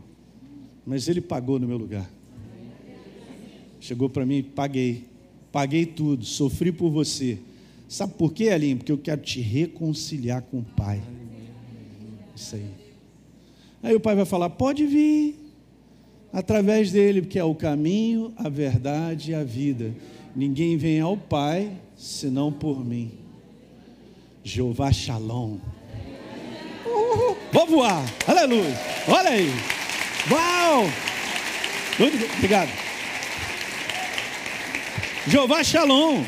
[0.85, 2.09] mas Ele pagou no meu lugar.
[3.81, 5.03] Chegou para mim, paguei,
[5.51, 7.37] paguei tudo, sofri por você.
[7.89, 8.75] Sabe por quê, Aline?
[8.75, 11.01] Porque eu quero te reconciliar com o Pai.
[12.33, 12.65] Isso aí.
[13.83, 15.35] Aí o Pai vai falar: pode vir,
[16.31, 19.93] através dele, porque é o caminho, a verdade e a vida.
[20.35, 23.11] Ninguém vem ao Pai senão por mim.
[24.43, 25.57] Jeová Shalom.
[26.85, 27.37] Uhul.
[27.51, 28.05] Vou voar.
[28.25, 28.73] Aleluia.
[29.07, 29.49] Olha aí.
[30.31, 30.85] Uau.
[32.37, 32.69] Obrigado.
[35.27, 36.23] Jeová Shalom.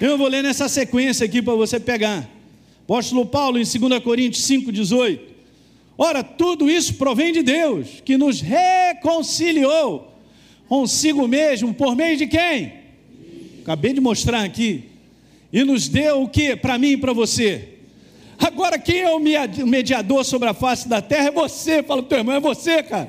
[0.00, 2.28] Eu vou ler nessa sequência aqui para você pegar.
[2.84, 5.33] Apóstolo Paulo em 2 Coríntios 5,18.
[5.96, 10.12] Ora, tudo isso provém de Deus, que nos reconciliou
[10.68, 12.72] consigo mesmo, por meio de quem?
[13.62, 14.84] Acabei de mostrar aqui.
[15.52, 16.56] E nos deu o que?
[16.56, 17.68] Para mim e para você.
[18.38, 21.82] Agora, quem é o mediador sobre a face da terra é você.
[21.82, 23.08] Fala, teu irmão, é você, cara.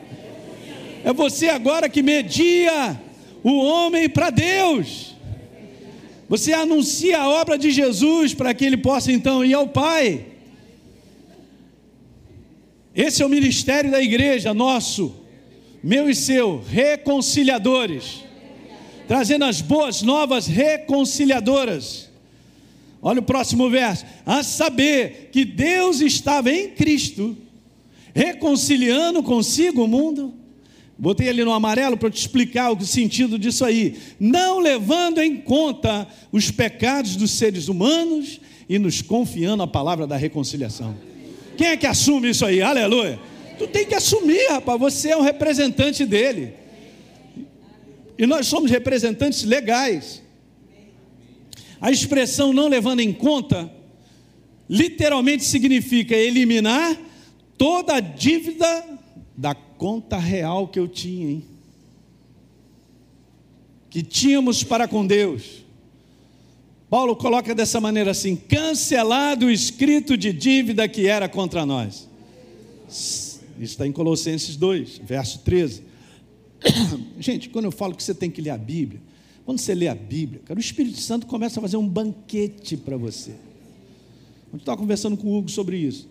[1.03, 2.99] É você agora que media
[3.43, 5.15] o homem para Deus.
[6.29, 10.25] Você anuncia a obra de Jesus para que ele possa então ir ao Pai.
[12.95, 15.15] Esse é o ministério da igreja, nosso,
[15.83, 18.23] meu e seu, reconciliadores,
[19.07, 22.09] trazendo as boas novas reconciliadoras.
[23.01, 24.05] Olha o próximo verso.
[24.25, 27.37] A saber que Deus estava em Cristo,
[28.13, 30.33] reconciliando consigo o mundo
[30.97, 33.97] Botei ali no amarelo para te explicar o sentido disso aí.
[34.19, 38.39] Não levando em conta os pecados dos seres humanos
[38.69, 40.95] e nos confiando a palavra da reconciliação.
[41.57, 42.61] Quem é que assume isso aí?
[42.61, 43.19] Aleluia.
[43.57, 44.79] Tu tem que assumir, rapaz.
[44.79, 46.53] Você é um representante dele.
[48.17, 50.21] E nós somos representantes legais.
[51.79, 53.71] A expressão não levando em conta
[54.69, 56.97] literalmente significa eliminar
[57.57, 58.99] toda a dívida
[59.37, 61.45] da conta real que eu tinha, hein?
[63.89, 65.64] Que tínhamos para com Deus.
[66.89, 72.07] Paulo coloca dessa maneira assim: cancelado o escrito de dívida que era contra nós.
[72.87, 75.83] Isso está em Colossenses 2, verso 13.
[77.19, 79.01] Gente, quando eu falo que você tem que ler a Bíblia,
[79.45, 82.97] quando você lê a Bíblia, cara, o Espírito Santo começa a fazer um banquete para
[82.97, 83.31] você.
[84.51, 86.07] Eu estava conversando com o Hugo sobre isso.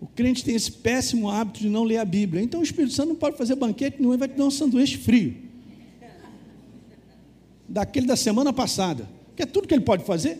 [0.00, 2.42] O crente tem esse péssimo hábito de não ler a Bíblia.
[2.42, 5.34] Então o Espírito Santo não pode fazer banquete ele vai te dar um sanduíche frio.
[7.68, 9.08] Daquele da semana passada.
[9.36, 10.38] Que é tudo que ele pode fazer.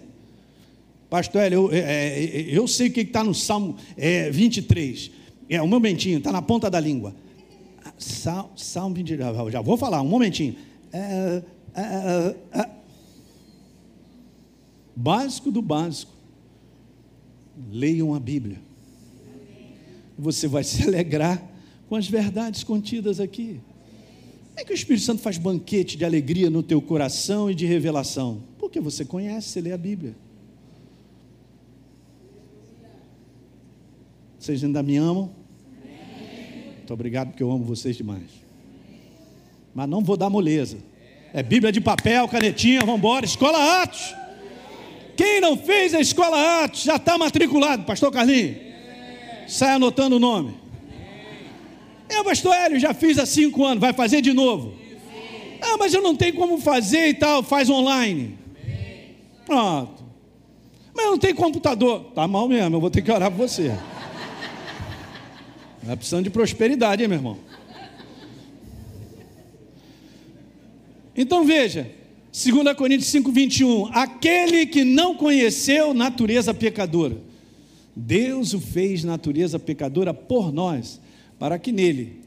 [1.08, 5.10] Pastor eu, é, é eu sei o que está no Salmo é, 23.
[5.48, 7.14] É, um momentinho, está na ponta da língua.
[7.98, 10.56] Sal, Salmo 23, já vou falar, um momentinho.
[10.92, 11.42] É,
[11.74, 12.70] é, é,
[14.96, 16.12] básico do básico.
[17.70, 18.58] Leiam a Bíblia
[20.22, 21.42] você vai se alegrar
[21.88, 23.60] com as verdades contidas aqui.
[24.53, 27.64] Como é que o Espírito Santo faz banquete de alegria no teu coração e de
[27.64, 28.42] revelação?
[28.59, 30.14] Porque você conhece, você lê a Bíblia.
[34.38, 35.30] Vocês ainda me amam?
[36.76, 38.28] Muito obrigado, porque eu amo vocês demais.
[39.74, 40.76] Mas não vou dar moleza.
[41.32, 43.24] É Bíblia de papel, canetinha, vamos embora.
[43.24, 44.14] Escola Atos.
[45.16, 48.59] Quem não fez a Escola Atos já está matriculado, Pastor Carlinhos.
[49.46, 50.55] Sai anotando o nome.
[52.12, 54.74] É, pastor Hélio, já fiz há cinco anos, vai fazer de novo.
[55.60, 58.38] Ah, mas eu não tenho como fazer e tal, faz online.
[59.46, 60.02] Pronto.
[60.94, 62.12] Mas eu não tenho computador.
[62.14, 63.74] Tá mal mesmo, eu vou ter que orar por você.
[65.82, 67.38] Está precisando de prosperidade, hein, meu irmão?
[71.16, 71.90] Então veja,
[72.32, 73.86] 2 Coríntios 5, 21.
[73.92, 77.16] Aquele que não conheceu natureza pecadora
[77.94, 80.98] Deus o fez natureza pecadora por nós,
[81.43, 82.20] para que nele,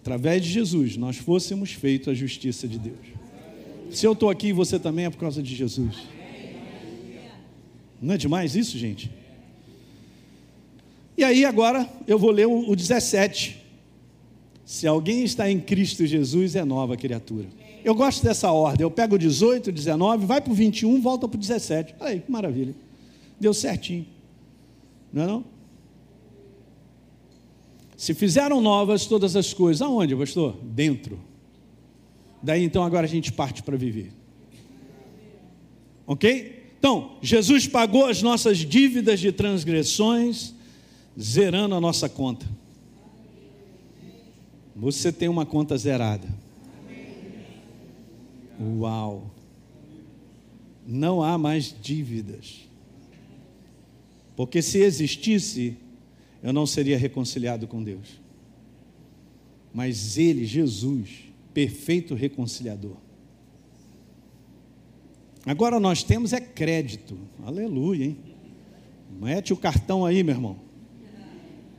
[0.00, 2.98] através de Jesus, nós fôssemos feitos a justiça de Deus.
[3.92, 5.94] Se eu estou aqui você também é por causa de Jesus.
[8.02, 9.08] Não é demais isso, gente?
[11.16, 13.56] E aí agora eu vou ler o, o 17.
[14.64, 17.46] Se alguém está em Cristo Jesus, é nova criatura.
[17.84, 18.82] Eu gosto dessa ordem.
[18.82, 21.94] Eu pego o 18, o 19, vai para o 21, volta para o 17.
[22.00, 22.74] Olha aí, que maravilha.
[23.38, 24.04] Deu certinho.
[25.12, 25.55] Não é não?
[27.96, 30.56] Se fizeram novas todas as coisas, aonde, pastor?
[30.62, 31.18] Dentro.
[32.42, 34.12] Daí então agora a gente parte para viver.
[36.06, 36.74] Ok?
[36.78, 40.54] Então, Jesus pagou as nossas dívidas de transgressões,
[41.18, 42.46] zerando a nossa conta.
[44.76, 46.28] Você tem uma conta zerada.
[48.60, 49.30] Uau!
[50.86, 52.68] Não há mais dívidas.
[54.36, 55.76] Porque se existisse,
[56.46, 58.20] eu não seria reconciliado com Deus.
[59.74, 62.94] Mas Ele, Jesus, perfeito reconciliador.
[65.44, 67.18] Agora nós temos é crédito.
[67.44, 68.18] Aleluia, hein?
[69.20, 70.56] Mete o cartão aí, meu irmão.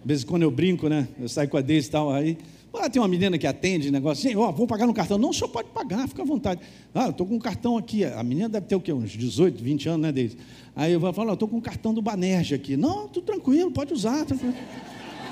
[0.02, 1.08] Às vezes quando eu brinco, né?
[1.18, 2.38] Eu saio com a Deise e tal, aí
[2.74, 5.18] ah, tem uma menina que atende negócio assim, ó, oh, vou pagar no cartão.
[5.18, 6.62] Não, o senhor pode pagar, fica à vontade.
[6.94, 8.06] Ah, eu estou com um cartão aqui.
[8.06, 8.94] A menina deve ter o quê?
[8.94, 10.38] Uns 18, 20 anos, né, Deise?
[10.76, 12.78] Aí eu vou falar, eu estou com um cartão do Banerje aqui.
[12.78, 14.26] Não, tudo tranquilo, pode usar.
[14.26, 14.54] Tranquilo.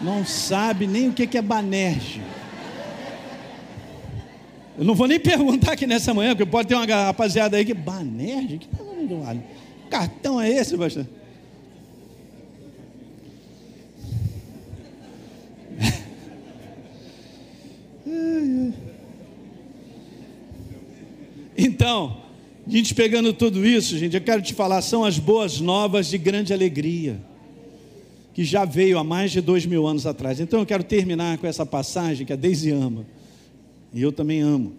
[0.01, 2.21] Não sabe nem o que é Banerje.
[4.77, 7.73] Eu não vou nem perguntar aqui nessa manhã, porque pode ter uma rapaziada aí que.
[7.73, 8.57] Banerje?
[8.57, 8.67] Que
[9.89, 11.05] cartão é esse, pastor?
[21.85, 22.17] Então,
[22.65, 26.17] a gente pegando tudo isso, gente, eu quero te falar, são as boas novas de
[26.17, 27.21] grande alegria,
[28.33, 30.39] que já veio há mais de dois mil anos atrás.
[30.39, 33.05] Então eu quero terminar com essa passagem que a Deise ama,
[33.93, 34.73] e eu também amo.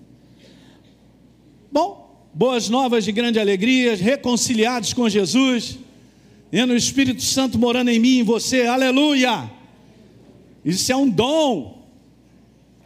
[1.71, 5.79] Bom, boas novas de grande alegria, reconciliados com Jesus,
[6.51, 9.49] tendo o Espírito Santo morando em mim em você, aleluia!
[10.65, 11.87] Isso é um dom,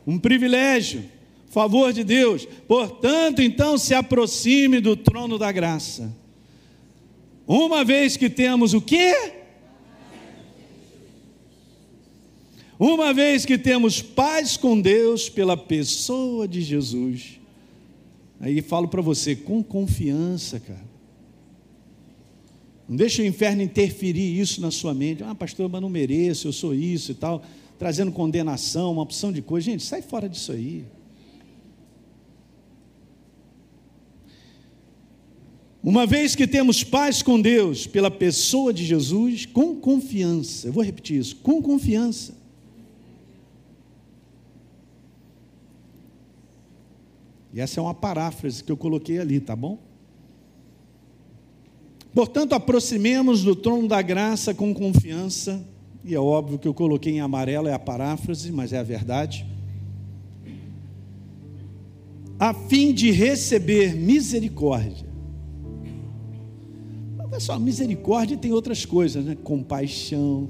[0.06, 1.04] um privilégio
[1.50, 2.46] favor de Deus.
[2.66, 6.16] Portanto, então, se aproxime do trono da graça.
[7.46, 9.34] Uma vez que temos o quê?
[12.78, 17.38] Uma vez que temos paz com Deus pela pessoa de Jesus.
[18.40, 20.88] Aí falo para você, com confiança, cara.
[22.88, 25.22] Não deixe o inferno interferir isso na sua mente.
[25.22, 27.42] Ah, pastor, mas não mereço, eu sou isso e tal.
[27.78, 29.66] Trazendo condenação, uma opção de coisa.
[29.66, 30.84] Gente, sai fora disso aí.
[35.82, 40.84] Uma vez que temos paz com Deus pela pessoa de Jesus, com confiança, eu vou
[40.84, 42.34] repetir isso, com confiança.
[47.52, 49.78] E essa é uma paráfrase que eu coloquei ali, tá bom?
[52.14, 55.66] Portanto, aproximemos do trono da graça com confiança,
[56.04, 59.46] e é óbvio que eu coloquei em amarelo, é a paráfrase, mas é a verdade,
[62.38, 65.09] a fim de receber misericórdia
[67.40, 69.36] só, misericórdia tem outras coisas, né?
[69.42, 70.48] Compaixão,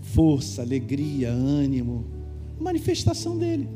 [0.00, 2.04] força, alegria, ânimo,
[2.58, 3.68] manifestação dele.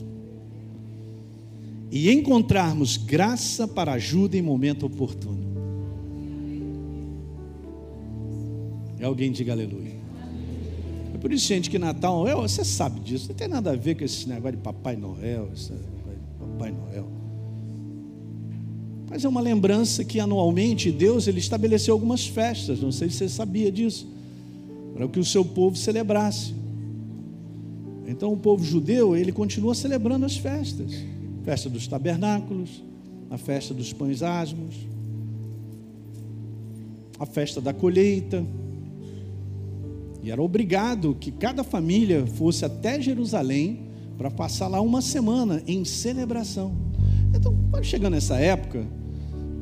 [1.91, 5.45] E encontrarmos graça para ajuda em momento oportuno.
[8.99, 9.95] E alguém diga aleluia.
[11.15, 14.05] É por isso, gente, que Natal, você sabe disso, não tem nada a ver com
[14.05, 15.73] esse negócio de Papai Noel, esse
[16.39, 17.24] Papai Noel
[19.15, 23.29] mas é uma lembrança que anualmente Deus ele estabeleceu algumas festas, não sei se você
[23.29, 24.09] sabia disso,
[24.93, 26.53] para que o seu povo celebrasse.
[28.09, 30.91] Então o povo judeu, ele continua celebrando as festas.
[31.45, 32.83] Festa dos tabernáculos,
[33.31, 34.75] a festa dos pães asmos,
[37.17, 38.45] a festa da colheita.
[40.25, 43.83] E era obrigado que cada família fosse até Jerusalém
[44.19, 46.75] para passar lá uma semana em celebração.
[47.33, 48.85] Então, quando chegando nessa época,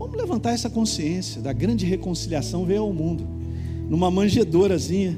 [0.02, 3.24] Vamos levantar essa consciência da grande reconciliação veio ao mundo.
[3.88, 5.16] Numa manjedourazinha.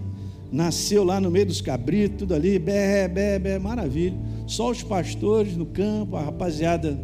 [0.53, 4.15] Nasceu lá no meio dos cabritos, tudo ali, bé, bé, bé, maravilha.
[4.47, 7.01] Só os pastores no campo, a rapaziada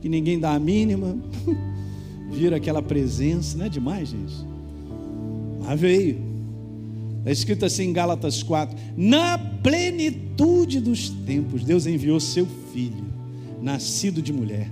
[0.00, 1.18] que ninguém dá a mínima.
[2.30, 4.36] Vira aquela presença, não é demais, gente?
[5.60, 6.20] Mas veio.
[7.18, 13.04] Está escrito assim em Gálatas 4: Na plenitude dos tempos, Deus enviou seu filho,
[13.60, 14.70] nascido de mulher,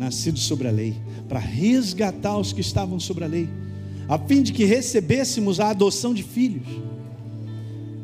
[0.00, 0.94] nascido sobre a lei
[1.28, 3.46] para resgatar os que estavam sobre a lei,
[4.08, 6.66] a fim de que recebêssemos a adoção de filhos.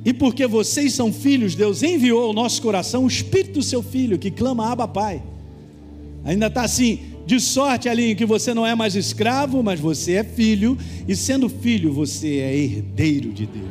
[0.04, 4.18] E porque vocês são filhos, Deus enviou ao nosso coração o Espírito do seu Filho,
[4.18, 5.22] que clama Abba Pai.
[6.22, 10.22] Ainda está assim, De sorte, Alinho, que você não é mais escravo, mas você é
[10.22, 10.78] filho,
[11.08, 13.66] e sendo filho, você é herdeiro de Deus.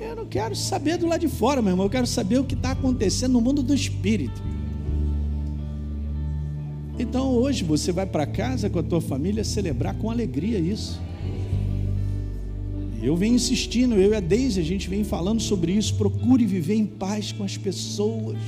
[0.00, 2.54] Eu não quero saber do lado de fora, meu irmão, eu quero saber o que
[2.54, 4.47] está acontecendo no mundo do espírito.
[6.98, 11.00] Então hoje você vai para casa com a tua família celebrar com alegria isso.
[13.00, 15.94] Eu venho insistindo, eu e a Deise, a gente vem falando sobre isso.
[15.94, 18.38] Procure viver em paz com as pessoas.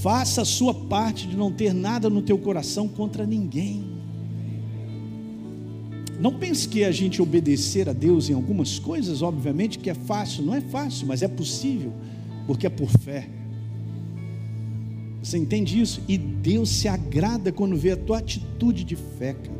[0.00, 3.84] Faça a sua parte de não ter nada no teu coração contra ninguém.
[6.18, 10.44] Não pense que a gente obedecer a Deus em algumas coisas, obviamente que é fácil,
[10.44, 11.92] não é fácil, mas é possível,
[12.46, 13.37] porque é por fé.
[15.22, 16.02] Você entende isso?
[16.08, 19.58] E Deus se agrada quando vê a tua atitude de fé, cara.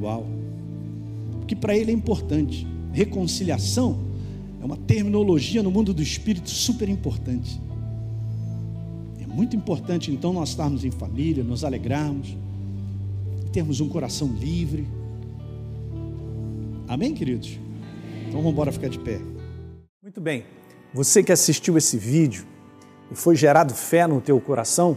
[0.00, 0.26] Uau!
[1.38, 2.66] Porque para Ele é importante.
[2.92, 3.98] Reconciliação
[4.60, 7.60] é uma terminologia no mundo do espírito super importante.
[9.20, 12.36] É muito importante então nós estarmos em família, nos alegrarmos,
[13.52, 14.86] termos um coração livre.
[16.86, 17.58] Amém, queridos?
[18.26, 19.20] Então vamos embora ficar de pé.
[20.02, 20.44] Muito bem.
[20.94, 22.46] Você que assistiu esse vídeo,
[23.10, 24.96] e foi gerado fé no teu coração,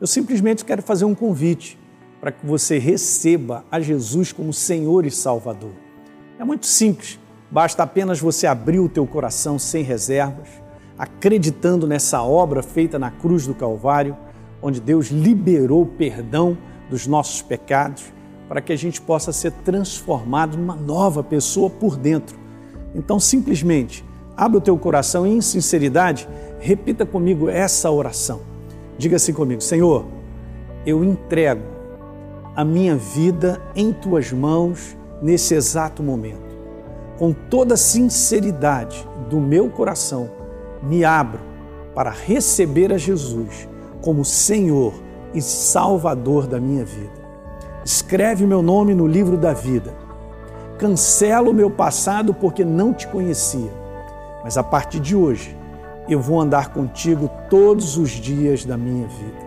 [0.00, 1.78] eu simplesmente quero fazer um convite
[2.20, 5.72] para que você receba a Jesus como Senhor e Salvador.
[6.38, 7.18] É muito simples,
[7.50, 10.48] basta apenas você abrir o teu coração sem reservas,
[10.98, 14.16] acreditando nessa obra feita na cruz do Calvário,
[14.60, 16.56] onde Deus liberou o perdão
[16.90, 18.04] dos nossos pecados,
[18.48, 22.38] para que a gente possa ser transformado numa nova pessoa por dentro.
[22.94, 24.04] Então, simplesmente,
[24.36, 26.28] abre o teu coração e, em sinceridade,
[26.66, 28.40] Repita comigo essa oração.
[28.98, 30.04] Diga assim comigo: Senhor,
[30.84, 31.62] eu entrego
[32.56, 36.56] a minha vida em tuas mãos nesse exato momento.
[37.18, 40.28] Com toda a sinceridade do meu coração,
[40.82, 41.38] me abro
[41.94, 43.68] para receber a Jesus
[44.02, 44.92] como Senhor
[45.32, 47.24] e Salvador da minha vida.
[47.84, 49.94] Escreve meu nome no livro da vida.
[50.78, 53.70] Cancelo o meu passado porque não te conhecia.
[54.42, 55.55] Mas a partir de hoje,
[56.08, 59.46] eu vou andar contigo todos os dias da minha vida.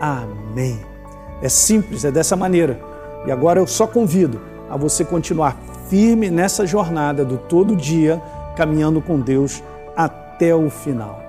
[0.00, 0.80] Amém.
[1.42, 2.80] É simples, é dessa maneira.
[3.26, 5.56] E agora eu só convido a você continuar
[5.88, 8.20] firme nessa jornada do todo dia,
[8.56, 9.62] caminhando com Deus
[9.96, 11.20] até o final.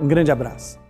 [0.00, 0.89] Um grande abraço.